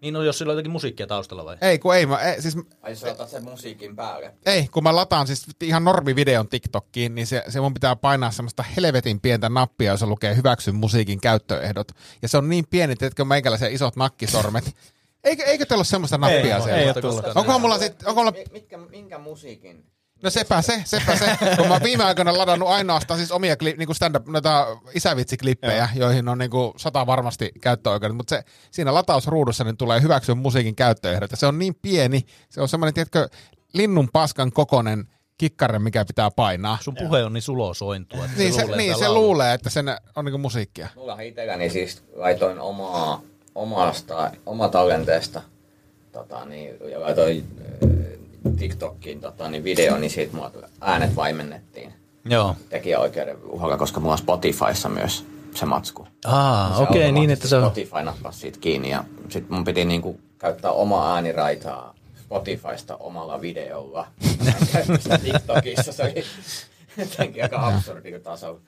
[0.00, 1.56] Niin no, jos sillä on jotakin musiikkia taustalla vai?
[1.60, 4.34] Ei, kun ei, mä, ei, siis Ai sä otat sen musiikin päälle.
[4.46, 8.62] Ei, kun mä lataan siis ihan normivideon TikTokkiin, niin se, se mun pitää painaa semmoista
[8.62, 11.88] helvetin pientä nappia, jossa lukee hyväksy musiikin käyttöehdot.
[12.22, 14.76] Ja se on niin pieni, että meikäläisiä isot nakkisormet.
[15.24, 16.76] Eikö, eikö teillä ole semmoista nappia Ei, siellä?
[16.76, 17.24] ei tullut.
[17.34, 19.84] Onkohan mulla sit, onko mulla, Mitkä, minkä musiikin?
[20.22, 23.74] No sepä se, sepä se, kun mä oon viime aikoina ladannut ainoastaan siis omia kli,
[23.78, 29.76] niinku stand-up, noita isävitsiklippejä, joihin on niinku sata varmasti käyttöoikeudet, mutta se, siinä latausruudussa niin
[29.76, 33.28] tulee hyväksyä musiikin käyttöehdot, ja se on niin pieni, se on semmoinen, tiedätkö,
[33.72, 35.04] linnun paskan kokonen
[35.38, 36.78] kikkare, mikä pitää painaa.
[36.80, 38.24] Sun puhe on niin sulosointua.
[38.24, 39.86] että Niin se, luulee, niin, että se luulee, että sen
[40.16, 40.88] on niinku musiikkia.
[40.96, 43.20] Mulla itselläni siis laitoin omaa,
[43.54, 45.42] omasta, oma tallenteesta
[46.12, 47.44] tota, niin, ja laitoin
[48.52, 51.92] TikTokkiin tota, niin video, niin siitä mulla äänet vaimennettiin
[52.24, 52.56] Joo.
[52.68, 55.24] tekijäoikeuden uhalla, koska mulla on Spotifyssa myös
[55.54, 56.06] se matsku.
[56.24, 57.62] Aa, Se okei, niin että se on...
[57.62, 61.94] Spotify nappasi siitä kiinni ja sit mun piti niinku käyttää omaa ääniraitaa
[62.24, 64.06] Spotifysta omalla videolla.
[65.24, 66.24] TikTokissa se oli
[66.96, 68.60] jotenkin aika absurdi tasolla.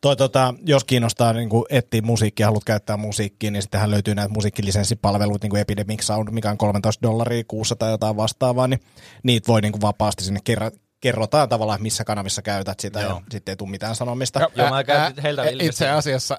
[0.00, 5.44] Toi, tota, jos kiinnostaa niin etsiä musiikkia, haluat käyttää musiikkia, niin sittenhän löytyy näitä musiikkilisenssipalveluita,
[5.44, 8.80] niin kuin Epidemic Sound, mikä on 13 dollaria kuussa tai jotain vastaavaa, niin
[9.22, 13.10] niitä voi niin kuin vapaasti sinne kerran kerrotaan tavallaan, missä kanavissa käytät sitä Joo.
[13.10, 14.40] ja sitten ei tule mitään sanomista.
[14.40, 16.38] Ja- Joo, mä ä- käytin heiltä ä- Itse asiassa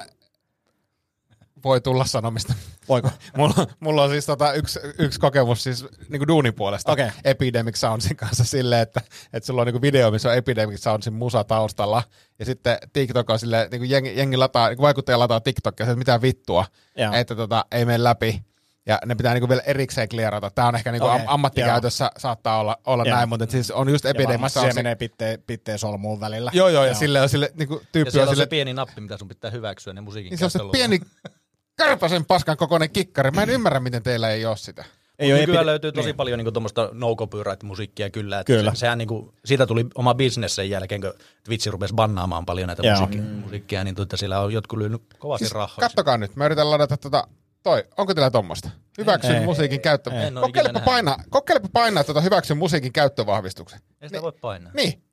[1.63, 2.53] voi tulla sanomista.
[2.89, 3.09] Voiko?
[3.37, 7.07] mulla, mulla on siis tota yksi, yksi kokemus siis niinku duunin puolesta Okei.
[7.23, 9.01] Epidemic Soundsin kanssa silleen, että,
[9.33, 12.03] että sulla on niinku video, missä on Epidemic Soundsin musa taustalla,
[12.39, 16.21] ja sitten TikTok on silleen, niinku jengi, jengi lataa, niinku vaikuttaja lataa TikTokia, se mitä
[16.21, 16.65] vittua,
[16.97, 17.13] Joo.
[17.13, 18.41] että tota, ei mene läpi.
[18.85, 20.49] Ja ne pitää niinku vielä erikseen clearata.
[20.49, 23.15] Tämä on ehkä niinku Okei, am- ammattikäytössä saattaa olla, olla Joo.
[23.15, 26.51] näin, mutta siis on just Ja Epidemic varmasti se menee pitteen, pitteen solmuun välillä.
[26.53, 28.73] Joo, joo, ja sille on sille, niinku, Ja tyyppi siellä on on se sille, pieni
[28.73, 30.99] nappi, mitä sun pitää hyväksyä, ne musiikin niin se on se pieni
[31.77, 33.31] kärpäsen paskan kokoinen kikkari.
[33.31, 34.85] Mä en ymmärrä, miten teillä ei ole sitä.
[35.19, 36.15] Ei ole Nykyään epi- löytyy tosi niin.
[36.15, 38.39] paljon niinku tuommoista no copyright-musiikkia kyllä.
[38.39, 38.73] Että Kyllä.
[38.73, 41.13] Se, sehän niinku, siitä tuli oma bisnes sen jälkeen, kun
[41.43, 42.95] Twitch rupesi bannaamaan paljon näitä Joo.
[42.99, 45.77] musiikkia, musiikkia, niin tuota, siellä on jotkut lyönyt kovasti Siis, rahaa.
[45.79, 47.27] kattokaa nyt, mä yritän ladata tota,
[47.63, 48.69] toi, onko teillä tommosta?
[48.97, 49.45] Hyväksyn Ei.
[49.45, 50.11] musiikin käyttö.
[50.41, 53.79] Kokeilepa painaa, kokeilepa painaa tota hyväksyn musiikin käyttövahvistuksen.
[54.01, 54.71] Ei sitä voi painaa.
[54.75, 55.03] Niin.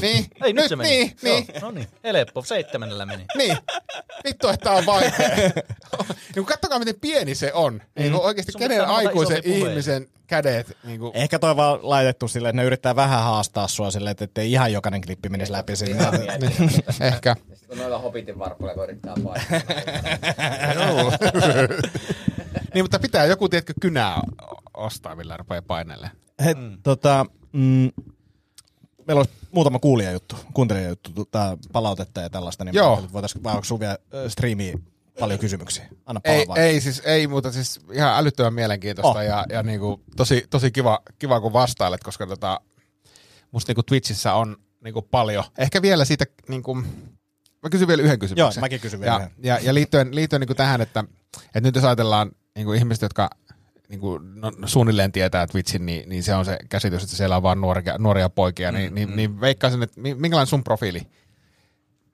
[0.00, 0.26] Niin.
[0.44, 0.90] Ei, nyt, se meni.
[0.90, 3.24] Niin, niin, no niin, helppo, seitsemännellä meni.
[3.38, 3.56] niin.
[4.24, 5.28] Vittu, että tää on vaikea.
[6.34, 7.82] niin kattokaa, miten pieni se on.
[7.98, 10.76] Niin oikeasti Sun kenen aikuisen ihmisen kädet.
[10.84, 14.24] Niin kuin, Ehkä toi vaan laitettu silleen, että ne yrittää vähän haastaa sua silleen, että
[14.24, 16.04] ettei ihan jokainen klippi menisi läpi sinne.
[17.00, 17.36] ehkä.
[17.50, 19.52] Ja sitten kun noilla Hobbitin varpuilla kun yrittää painaa.
[22.74, 24.20] Niin, mutta pitää joku, tiedätkö, kynää
[24.74, 26.10] ostaa, millä rupeaa painelle.
[26.44, 27.90] He, tota, mm,
[29.06, 33.08] meillä olisi muutama kuulijajuttu, kuuntelijajuttu, tota, palautetta ja tällaista, niin Joo.
[33.12, 33.98] voitaisiin, vai onko sun vielä
[34.28, 34.78] striimiä
[35.20, 35.88] paljon kysymyksiä?
[36.06, 36.60] Anna palaa Ei, vaan.
[36.60, 39.24] ei, siis, ei, mutta siis ihan älyttömän mielenkiintoista Oh.
[39.24, 42.60] ja, ja niinku, tosi, tosi kiva, kiva, kun vastailet, koska tota,
[43.50, 45.44] musta niinku Twitchissä on niinku paljon.
[45.58, 46.74] Ehkä vielä siitä, niinku,
[47.62, 48.60] mä kysyn vielä yhden kysymyksen.
[48.60, 49.32] Joo, mäkin kysyn vielä ja, yhden.
[49.42, 51.04] ja, ja liittyen, liittyen niinku tähän, että,
[51.46, 53.30] että nyt jos ajatellaan niinku ihmiset, jotka
[53.92, 57.60] niinku, no, suunnilleen tietää Twitchin, niin, niin se on se käsitys, että siellä on vaan
[57.60, 61.02] nuoria, nuoria poikia, niin, niin, niin veikkaisin, että mi- minkälainen sun profiili,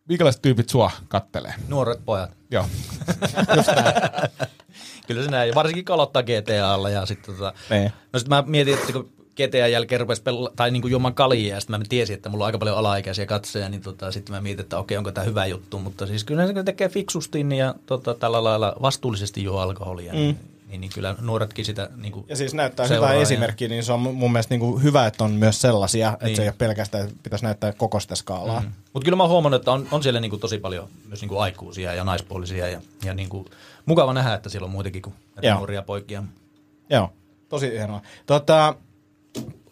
[0.09, 1.55] minkälaiset tyypit sua kattelee?
[1.69, 2.31] Nuoret pojat.
[2.51, 2.67] Joo.
[5.07, 7.93] Kyllä se näin, ja varsinkin kun aloittaa GTAlla ja sitten tota, Niin.
[8.13, 11.61] no sit mä mietin, että kun GTA jälkeen rupesi pela- tai niinku juomaan kaljia, ja
[11.61, 14.63] sitten mä tiesin, että mulla on aika paljon alaikäisiä katsoja, niin tota, sitten mä mietin,
[14.63, 18.15] että okei, onko tämä hyvä juttu, mutta siis kyllä se tekee fiksusti niin ja tota,
[18.15, 20.19] tällä lailla vastuullisesti juo alkoholia, mm.
[20.19, 20.39] niin,
[20.69, 23.93] niin, niin, kyllä nuoretkin sitä niinku Ja siis näyttää seuraa hyvä ja- esimerkki, niin se
[23.93, 26.37] on mun mielestä niin kuin hyvä, että on myös sellaisia, että Niin.
[26.37, 28.61] se ei ole pelkästään, että pitäisi näyttää koko sitä skaalaa.
[28.61, 28.73] Mm.
[28.93, 31.95] Mutta kyllä mä oon huomannut, että on, on siellä niinku tosi paljon myös niinku aikuisia
[31.95, 33.45] ja naispuolisia ja, ja niinku,
[33.87, 35.57] mukava nähdä, että siellä on muitakin kuin Joo.
[35.57, 36.23] nuoria poikia.
[36.91, 37.13] Joo,
[37.49, 38.03] tosi hienoa.
[38.27, 38.75] Tota,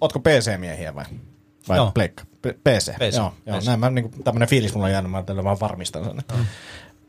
[0.00, 1.04] ootko PC-miehiä vai?
[1.68, 1.90] Vai Joo.
[1.94, 2.24] Pleikka?
[2.42, 2.92] PC.
[2.98, 3.16] PC.
[3.16, 3.58] Joo, joo.
[3.58, 3.66] PC.
[3.66, 6.16] Näin mä, niin tämmönen fiilis mulla on jäänyt, mä tällä vaan varmistan sen.
[6.36, 6.46] Mm.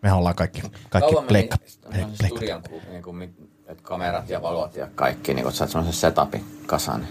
[0.02, 1.58] Mehän ollaan kaikki, kaikki Kauan pleikka.
[1.90, 3.36] meni studion, kun, niin kuin,
[3.68, 7.07] että kamerat ja valot ja kaikki, niin kun sä semmoisen setupin kasaan.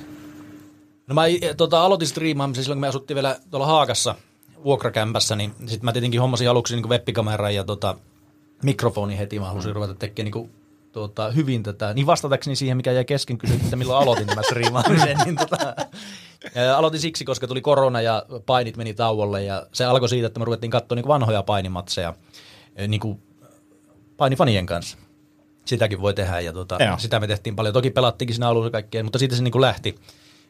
[1.07, 4.15] No mä eh, tota, aloitin striimaamisen silloin, kun me asuttiin vielä tuolla Haakassa
[4.65, 7.97] vuokrakämpässä, niin sitten mä tietenkin hommasin aluksi niin webbikameran ja tota,
[8.63, 9.39] mikrofoni heti.
[9.39, 10.51] Mä halusin ruveta tekemään niin
[10.93, 11.95] tuota, hyvin tätä.
[11.95, 15.77] Niin vastatakseni siihen, mikä jäi kesken kysyä, että milloin aloitin tämän striimaamisen, niin tota,
[16.55, 20.39] Ja aloitin siksi, koska tuli korona ja painit meni tauolle ja se alkoi siitä, että
[20.39, 22.15] me ruvettiin katsoa niin vanhoja painimatseja
[22.89, 23.23] niin kuin
[24.17, 24.99] painifanien kanssa.
[25.67, 26.99] Sitäkin voi tehdä ja tota, Joo.
[26.99, 27.73] sitä me tehtiin paljon.
[27.73, 29.95] Toki pelattiinkin siinä alussa kaikkea, mutta siitä se niin kuin lähti.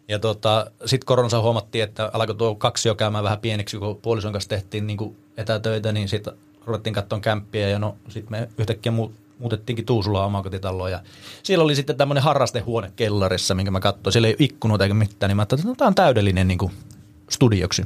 [0.08, 4.32] Ja tota, sitten koronassa huomattiin, että alkoi tuo kaksi jo käymään vähän pieneksi, kun puolison
[4.32, 6.34] kanssa tehtiin niin kuin etätöitä, niin sitten
[6.66, 11.00] ruvettiin katsomaan kämppiä ja no sitten me yhtäkkiä mu- muutettiinkin Tuusulaan omakotitaloon ja
[11.42, 14.12] siellä oli sitten tämmöinen harrastehuone kellarissa, minkä mä katsoin.
[14.12, 16.58] Siellä ei ole ikkunoita eikä mitään, niin mä ajattelin, että no, tämä on täydellinen niin
[16.58, 16.72] kuin
[17.30, 17.82] studioksi.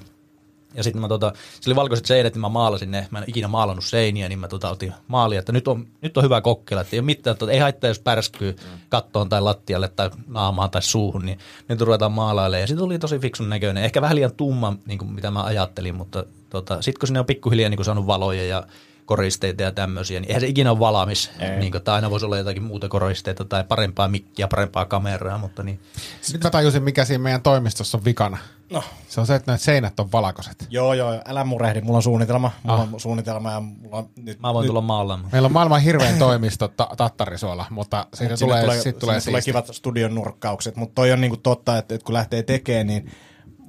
[0.74, 3.08] Ja sitten mä tota, se oli valkoiset seinät, niin mä maalasin ne.
[3.10, 6.24] Mä en ikinä maalannut seiniä, niin mä tota otin maalia, että nyt on, nyt on
[6.24, 6.80] hyvä kokeilla.
[6.80, 8.56] Että ei ole mitään, että ei haittaa, jos pärskyy
[8.88, 12.60] kattoon tai lattialle tai naamaan tai suuhun, niin nyt ruvetaan maalailemaan.
[12.60, 13.84] Ja sitten oli tosi fiksun näköinen.
[13.84, 17.26] Ehkä vähän liian tumma, niin kuin mitä mä ajattelin, mutta tota, sitten kun sinne on
[17.26, 18.66] pikkuhiljaa niin kuin saanut valoja ja
[19.10, 21.30] koristeita ja tämmöisiä, niin eihän se ikinä ole valmis.
[21.58, 25.62] Niin kuin, tai aina voisi olla jotakin muuta koristeita tai parempaa mikkiä, parempaa kameraa, mutta
[25.62, 25.80] niin.
[26.20, 28.38] Sitten mä tajusin, mikä siinä meidän toimistossa on vikana.
[28.70, 28.82] No.
[29.08, 30.66] Se on se, että näitä seinät on valkoiset.
[30.70, 32.50] Joo, joo, älä murehdi, mulla on suunnitelma.
[32.62, 34.40] Mulla on suunnitelma ja mulla on nyt...
[34.40, 35.28] Mä voin nyt, tulla maalaamaan.
[35.32, 39.66] Meillä on maailman hirvein toimisto ta- Tattarisuolla, mutta siitä Sinne tulee, tulee, tulee, tulee kivat
[39.72, 43.10] studion nurkkaukset, mutta toi on niinku totta, että, että kun lähtee tekemään, niin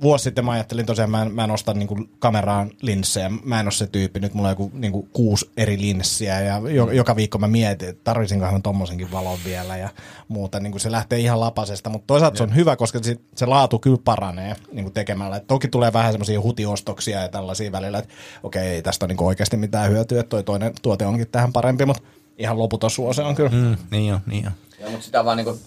[0.01, 3.65] vuosi sitten mä ajattelin tosiaan, mä en, mä en osta niinku kameraan linssejä, mä en
[3.65, 7.37] ole se tyyppi, nyt mulla on joku niinku kuusi eri linssiä ja jo, joka viikko
[7.37, 9.89] mä mietin, että tarvisinkohan mä tommosenkin valon vielä ja
[10.27, 13.79] muuta, niinku se lähtee ihan lapasesta, mutta toisaalta se on hyvä, koska se, se laatu
[13.79, 18.67] kyllä paranee niinku tekemällä, et toki tulee vähän semmoisia hutiostoksia ja tällaisia välillä, että okei,
[18.67, 22.03] ei tästä ole niinku oikeasti mitään hyötyä, että toi toinen tuote onkin tähän parempi, mutta
[22.37, 23.49] ihan loputon suose on kyllä.
[23.49, 24.53] Mm, niin on, niin on.
[24.79, 25.59] Joo, mutta sitä vaan niinku,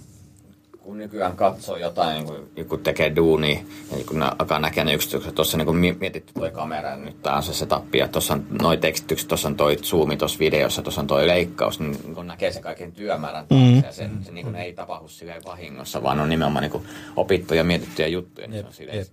[0.85, 3.59] kun nykyään katsoo jotain, niin kun joku tekee duunia,
[3.99, 7.23] ja kun ne alkaa näkeä ne yksityiset, tuossa niin mi- mietitty toi kamera, ja nyt
[7.23, 10.83] tää on se setup, ja tuossa on noi tekstitykset, tuossa on toi zoomi tuossa videossa,
[10.83, 14.55] tuossa on toi leikkaus, niin kun näkee se kaiken työmäärän taakse, ja se, se niin
[14.55, 18.73] ei tapahdu silleen vahingossa, vaan on nimenomaan niin opittuja ja mietittyjä juttuja, niin se on
[18.73, 19.07] silleen,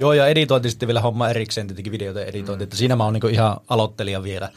[0.00, 3.26] Joo, ja editointi sitten vielä homma erikseen, tietenkin videoiden editointi, että siinä mä oon niinku
[3.26, 4.48] ihan aloittelija vielä,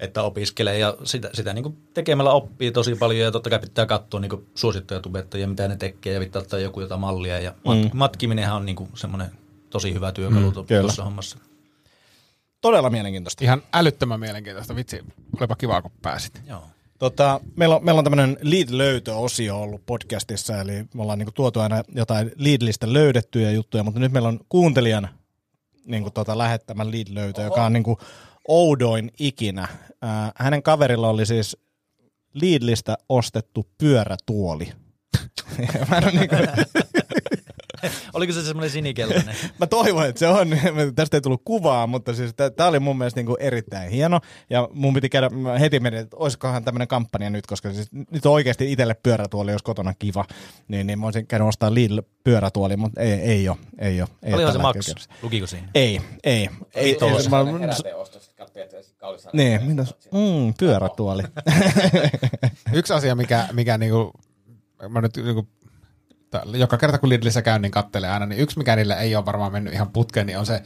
[0.00, 4.20] että opiskelee ja sitä, sitä niinku tekemällä oppii tosi paljon ja totta kai pitää katsoa
[4.20, 7.90] niinku suosittuja tubettajia, mitä ne tekee ja pitää ottaa joku jotain mallia ja mat, mm.
[7.94, 9.30] matkiminenhan on niinku semmoinen
[9.70, 10.80] tosi hyvä työkalu mm, kyllä.
[10.80, 11.38] tuossa hommassa.
[12.60, 13.44] Todella mielenkiintoista.
[13.44, 14.76] Ihan älyttömän mielenkiintoista.
[14.76, 15.04] Vitsi,
[15.40, 16.42] olipa kiva, kun pääsit.
[16.46, 16.62] Joo.
[16.98, 21.82] Tota, meillä, on, meillä on tämmöinen Lead-löytö-osio ollut podcastissa, eli me ollaan niinku tuotu aina
[21.94, 25.08] jotain Leadlistä löydettyjä juttuja, mutta nyt meillä on kuuntelijan
[25.86, 27.98] niinku tota, lähettämän Lead-löytö, joka on niinku
[28.48, 29.68] oudoin ikinä.
[30.02, 31.56] Ää, hänen kaverilla oli siis
[32.34, 34.72] Lidlistä ostettu pyörätuoli.
[35.90, 36.36] Mä, en ole niinku,
[38.14, 39.34] Oliko se semmoinen sinikeltainen?
[39.60, 40.48] mä toivon, että se on.
[40.94, 44.20] Tästä ei tullut kuvaa, mutta siis tämä oli mun mielestä niinku erittäin hieno.
[44.50, 48.26] Ja mun piti käydä, mä heti menin, että olisikohan tämmöinen kampanja nyt, koska siis nyt
[48.26, 50.24] on oikeasti itselle pyörätuoli, jos kotona kiva.
[50.68, 53.56] Niin, niin mä olisin käynyt ostaa Lidl pyörätuoli, mutta ei, ei ole.
[53.78, 54.08] Ei ole.
[54.22, 54.76] Ei Olihan se tällä Max?
[54.76, 55.10] hetkellä käytössä.
[55.22, 55.68] Lukiko siinä?
[55.74, 56.32] Ei, ei.
[56.34, 58.27] ei, ei ei, se- mä- heräteostos, katsoin,
[59.32, 59.94] niin, mitäs?
[60.12, 61.22] Mm, pyörätuoli.
[62.72, 64.12] Yksi asia, mikä, mikä niinku,
[64.88, 65.48] mä nyt niinku,
[66.54, 69.52] joka kerta kun Lidlissä käyn, niin kattelee aina, niin yksi mikä niille ei ole varmaan
[69.52, 70.62] mennyt ihan putkeen, niin on se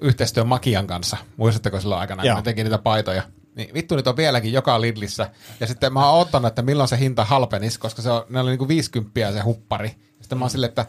[0.00, 1.16] yhteistyö Makian kanssa.
[1.36, 3.22] Muistatteko silloin aikana, kun ne teki niitä paitoja?
[3.56, 5.30] Niin vittu niitä on vieläkin joka Lidlissä.
[5.60, 8.50] Ja sitten mä oon ottanut, että milloin se hinta halpenisi, koska se on, ne oli
[8.50, 9.94] niinku 50 se huppari.
[10.20, 10.86] Sitten mä oon silleen, että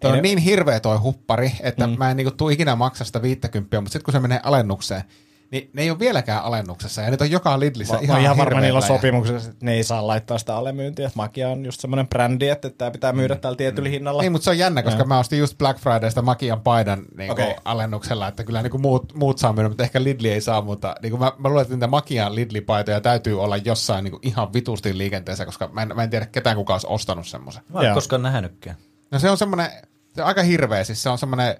[0.00, 1.98] toi on ne- niin hirveä toi huppari, että mm.
[1.98, 5.04] mä en niinku tuu ikinä maksaa sitä 50, mutta sitten kun se menee alennukseen,
[5.50, 7.02] niin ne ei ole vieläkään alennuksessa.
[7.02, 9.74] Ja niitä on joka Lidlissä Mä, ihan, mä ihan varma niillä on sopimuksessa, että ne
[9.74, 11.10] ei saa laittaa sitä alemyyntiä.
[11.14, 14.22] Makia on just semmoinen brändi, että tämä pitää myydä tällä tietyllä hinnalla.
[14.22, 15.06] Niin, mutta se on jännä, koska Joo.
[15.06, 17.54] mä ostin just Black Fridaysta Makian paidan niin okay.
[17.64, 21.18] alennuksella, että kyllä niin muut, muut saa myydä, mutta ehkä Lidli ei saa, mutta niin
[21.18, 25.68] mä, mä luulen, että niitä Makian Lidli-paitoja täytyy olla jossain niin ihan vitusti liikenteessä, koska
[25.72, 27.62] mä en, mä en tiedä ketään kukaan olisi ostanut semmoisen.
[27.68, 28.76] Mä en koskaan nähnytkään.
[29.10, 29.70] No se on semmoinen,
[30.14, 31.56] se on aika hirveä, siis se on semmoinen,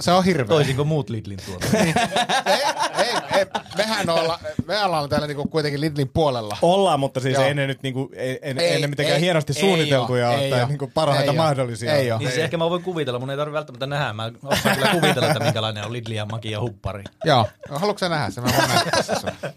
[0.00, 0.44] se on hirveä.
[0.44, 1.38] Toisin kuin muut Lidlin
[1.74, 1.94] ei,
[2.98, 3.46] ei, ei,
[3.76, 6.56] mehän olla, me ollaan täällä niin kuitenkin Lidlin puolella.
[6.62, 7.44] Ollaan, mutta siis Joo.
[7.44, 10.90] ei ne nyt niinku, ei, ei, ne mitenkään ei, hienosti ei suunniteltuja ole, tai niinku
[10.94, 11.92] parhaita Ei mahdollisia.
[11.92, 12.18] Ei oo.
[12.18, 14.12] niin se ehkä mä voin kuvitella, mun ei tarvitse välttämättä nähdä.
[14.12, 17.04] Mä osaan kyllä kuvitella, että minkälainen on Lidli ja Maki ja huppari.
[17.24, 18.44] Joo, haluatko sä nähdä sen?
[18.44, 19.54] Mä voin sulle.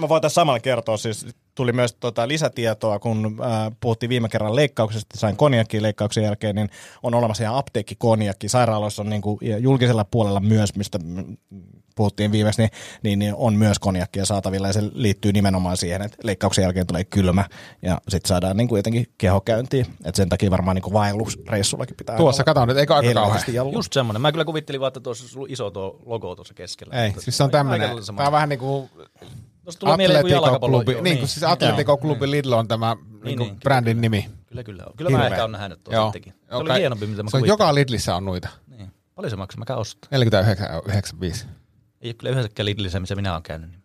[0.00, 4.56] Mä voin tässä samalla kertoa, siis tuli myös tota lisätietoa, kun äh, puhuttiin viime kerran
[4.56, 6.70] leikkauksesta, sain konjakkiin leikkauksen jälkeen, niin
[7.02, 8.48] on olemassa ihan apteekkikonjakki.
[8.48, 10.98] Sairaaloissa on niinku, ja julkisella puolella myös, mistä
[11.96, 12.70] puhuttiin viimeksi, niin,
[13.02, 17.04] niin, niin on myös konjakkia saatavilla ja se liittyy nimenomaan siihen, että leikkauksen jälkeen tulee
[17.04, 17.44] kylmä
[17.82, 19.86] ja sitten saadaan niinku jotenkin kehokäyntiin.
[20.04, 23.72] Et sen takia varmaan niinku vaellusreissullakin pitää Tuossa, olla kato nyt, eikö aika kauhean?
[23.72, 24.22] Just semmonen.
[24.22, 27.04] Mä kyllä kuvittelin vaan, että tuossa iso tuo logo tuossa keskellä.
[27.04, 28.90] Ei, siis se on tämmöinen, tää on vähän niin kuin
[29.66, 30.78] Tuossa tulee mieleen joku jalkapallo.
[30.78, 34.30] Klubi, joo, niin, kun siis Atletico Klubi Lidl on tämä niin, niin, niin, brändin nimi.
[34.46, 34.82] Kyllä, kyllä.
[34.86, 34.92] on.
[34.96, 35.30] Kyllä mä Hirveä.
[35.30, 36.32] ehkä on nähnyt tuon sittenkin.
[36.32, 38.48] Se Joo, oli hienompi, mitä mä Se on, joka Lidlissä on noita.
[38.66, 38.92] Niin.
[39.14, 39.58] Paljon se maksaa?
[39.58, 40.10] Mä käyn ostaa.
[40.10, 41.46] 49,95.
[42.00, 43.70] Ei ole kyllä yhdessäkään Lidlissä, missä minä olen käynyt.
[43.70, 43.82] Niin.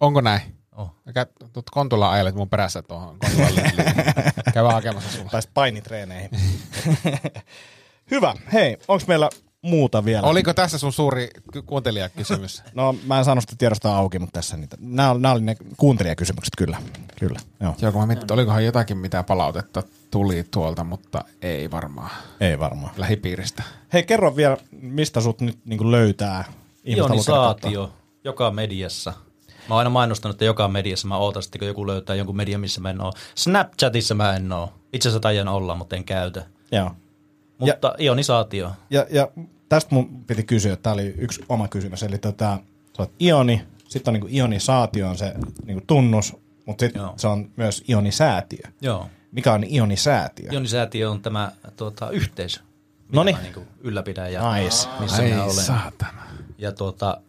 [0.00, 0.40] Onko näin?
[0.72, 0.94] Oh.
[1.06, 3.94] Mä käyn tuot Kontulla ajelet mun perässä tuohon Kontulan Lidliin.
[4.54, 5.28] Käy vaan hakemassa sulla.
[5.30, 6.30] Pääsit painitreeneihin.
[8.10, 8.34] Hyvä.
[8.52, 9.28] Hei, onko meillä
[9.64, 10.26] muuta vielä?
[10.26, 12.62] Oliko tässä sun suuri ky- kuuntelijakysymys?
[12.74, 14.76] No mä en saanut sitä tiedostoa auki, mutta tässä niitä.
[14.80, 16.76] Nämä, nämä oli ne kuuntelijakysymykset kyllä.
[17.18, 17.74] Kyllä, joo.
[17.82, 22.10] Joo, kun mä mietin, että olikohan jotakin mitä palautetta tuli tuolta, mutta ei varmaan
[22.40, 22.92] Ei varmaan.
[22.96, 23.62] lähipiiristä.
[23.92, 26.44] Hei, kerro vielä, mistä sut nyt niin löytää.
[26.86, 27.92] Ionisaatio
[28.24, 29.12] joka mediassa.
[29.68, 32.60] Mä oon aina mainostanut, että joka mediassa mä ootan sitten, kun joku löytää jonkun median,
[32.60, 33.12] missä mä en oo.
[33.34, 34.72] Snapchatissa mä en oo.
[34.92, 36.46] Itse asiassa taian olla, mutta en käytä.
[36.72, 36.90] Joo.
[37.58, 38.70] Mutta ja, ionisaatio.
[38.90, 39.28] Ja, ja
[39.68, 42.58] tästä mun piti kysyä, tämä oli yksi oma kysymys, eli tota,
[42.96, 45.34] sä oot ioni, sitten on niin ionisaatio on se
[45.64, 46.36] niin tunnus,
[46.66, 47.14] mutta sitten Joo.
[47.16, 48.70] se on myös ionisäätiö.
[48.80, 49.10] Joo.
[49.32, 50.48] Mikä on ionisäätiö?
[50.52, 53.36] Ionisäätiö on tämä tuota, yhteisö, mitä Noniin.
[53.36, 54.88] mä niin ylläpidän ja Nice.
[55.00, 55.54] missä Ai minä olen.
[55.54, 56.22] saatana.
[56.58, 57.20] Ja tuota,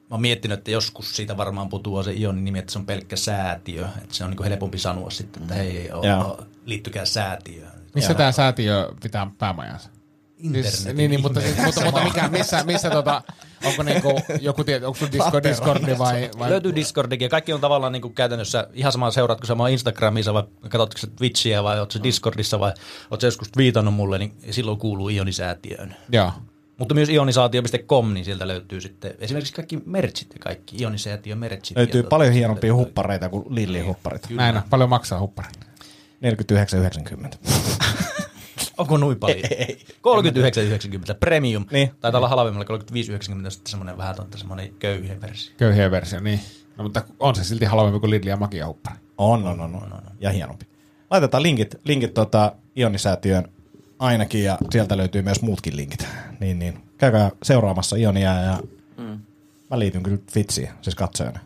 [0.00, 3.16] mä oon miettinyt, että joskus siitä varmaan putoaa se Ionin nimi, että se on pelkkä
[3.16, 3.88] säätiö.
[4.02, 6.20] Että se on niin helpompi sanoa sitten, että hei, o, Joo.
[6.20, 7.72] o, liittykää säätiöön.
[7.94, 9.90] Missä tämä säätiö pitää päämajansa?
[10.38, 11.64] Internetin niin, niin, mutta, ihmeessä.
[11.64, 13.22] mutta, mutta mikä, missä, missä tota,
[13.64, 17.60] onko niinku joku, tie, onko sun Discord, Discordi vai, vai Löytyy Discordikin ja kaikki on
[17.60, 21.92] tavallaan niin kuin käytännössä ihan sama seuraatko sä Instagramissa vai katsotko sä Twitchiä vai ootko
[21.92, 22.72] sä Discordissa vai
[23.10, 25.96] ootko sä joskus viitannut mulle, niin silloin kuuluu Ionisäätiöön.
[26.12, 26.32] Joo.
[26.78, 31.76] Mutta myös ionisaatio.com, niin sieltä löytyy sitten esimerkiksi kaikki merchit ja kaikki, ionisäätiö merchit.
[31.76, 34.30] Löytyy ja tota- paljon hienompia huppareita kuin Lillin hupparit.
[34.30, 34.62] Näin on.
[34.70, 35.48] Paljon maksaa huppari.
[36.22, 37.36] 49,90.
[38.78, 39.38] Onko noin paljon?
[39.50, 39.84] Ei.
[39.88, 41.66] 39,90 premium.
[41.70, 41.90] Niin.
[42.00, 45.54] Taitaa olla halvemmalla 35,90 sitten semmoinen vähän tonta semmoinen köyhien versio.
[45.56, 46.40] Köyhiä versio, niin.
[46.76, 48.96] No, mutta on se silti halvempi kuin Lidl ja Magia huppari.
[49.18, 50.02] On, on, on, on, on.
[50.20, 50.66] Ja hienompi.
[51.10, 53.48] Laitetaan linkit, linkit tota Ionisäätiön
[53.98, 56.08] ainakin ja sieltä löytyy myös muutkin linkit.
[56.40, 56.82] Niin, niin.
[56.98, 58.58] Käykää seuraamassa Ionia ja
[58.96, 59.20] mm.
[59.70, 61.40] mä liityn kyllä Fitsiin, siis katsojana.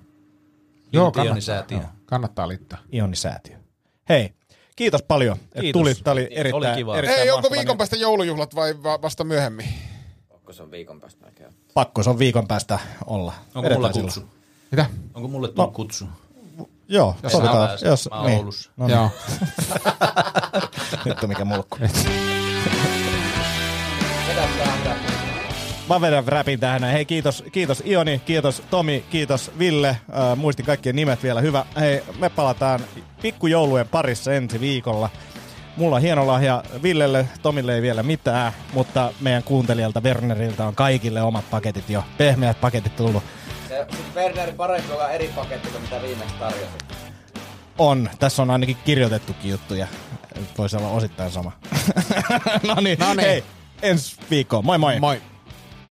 [0.93, 1.25] Joo, kannattaa.
[1.25, 1.79] Ionisäätiö.
[1.79, 2.79] Joo, kannattaa liittyä.
[2.95, 3.57] Ionisäätiö.
[4.09, 4.35] Hei,
[4.81, 5.81] kiitos paljon, että Kiitos.
[5.81, 5.99] tulit.
[6.05, 6.97] Tämä oli Oli erittäin, kiva.
[6.99, 7.57] erittäin Ei, onko mahtava.
[7.57, 9.67] viikon päästä joulujuhlat vai va- vasta myöhemmin?
[10.31, 11.55] Onko se on viikon päästä melkein?
[11.75, 13.33] Pakko se on viikon päästä olla.
[13.33, 14.13] Onko Vedetään mulla silloin.
[14.15, 14.29] kutsu?
[14.71, 14.87] Mitä?
[15.15, 15.75] Onko mulle tullut No.
[15.77, 16.05] kutsu?
[16.89, 17.59] Joo, Jos sovitaan.
[17.59, 17.89] mä pääsen.
[17.89, 18.39] Jos, Mä oon niin.
[18.39, 18.71] Oulussa.
[18.77, 18.97] No, niin.
[18.97, 19.11] Joo.
[21.05, 21.77] Nyt on mikä mulkku.
[25.91, 26.81] Mä vedän räpin tähän.
[26.81, 26.93] näin.
[26.93, 29.89] Hei, kiitos, kiitos Ioni, kiitos Tomi, kiitos Ville.
[29.89, 31.41] Äh, muistin kaikkien nimet vielä.
[31.41, 31.65] Hyvä.
[31.81, 32.81] Hei, me palataan
[33.23, 35.11] pikkujoulujen parissa ensi viikolla.
[35.77, 41.23] Mulla on hieno lahja Villelle, Tomille ei vielä mitään, mutta meidän kuuntelijalta Werneriltä on kaikille
[41.23, 42.05] omat paketit jo.
[42.19, 43.23] Pehmeät paketit tullut.
[43.69, 46.85] Se, sit Werneri parempi olla eri paketti kuin mitä viimeksi tarjosit.
[47.79, 48.11] On.
[48.19, 49.87] Tässä on ainakin kirjoitettukin juttuja.
[50.59, 51.53] Voisi olla osittain sama.
[52.69, 53.29] no niin, Noniin.
[53.29, 53.45] hei,
[53.83, 54.65] ensi viikkoon.
[54.65, 55.01] Moi moi.
[55.01, 55.21] Moi.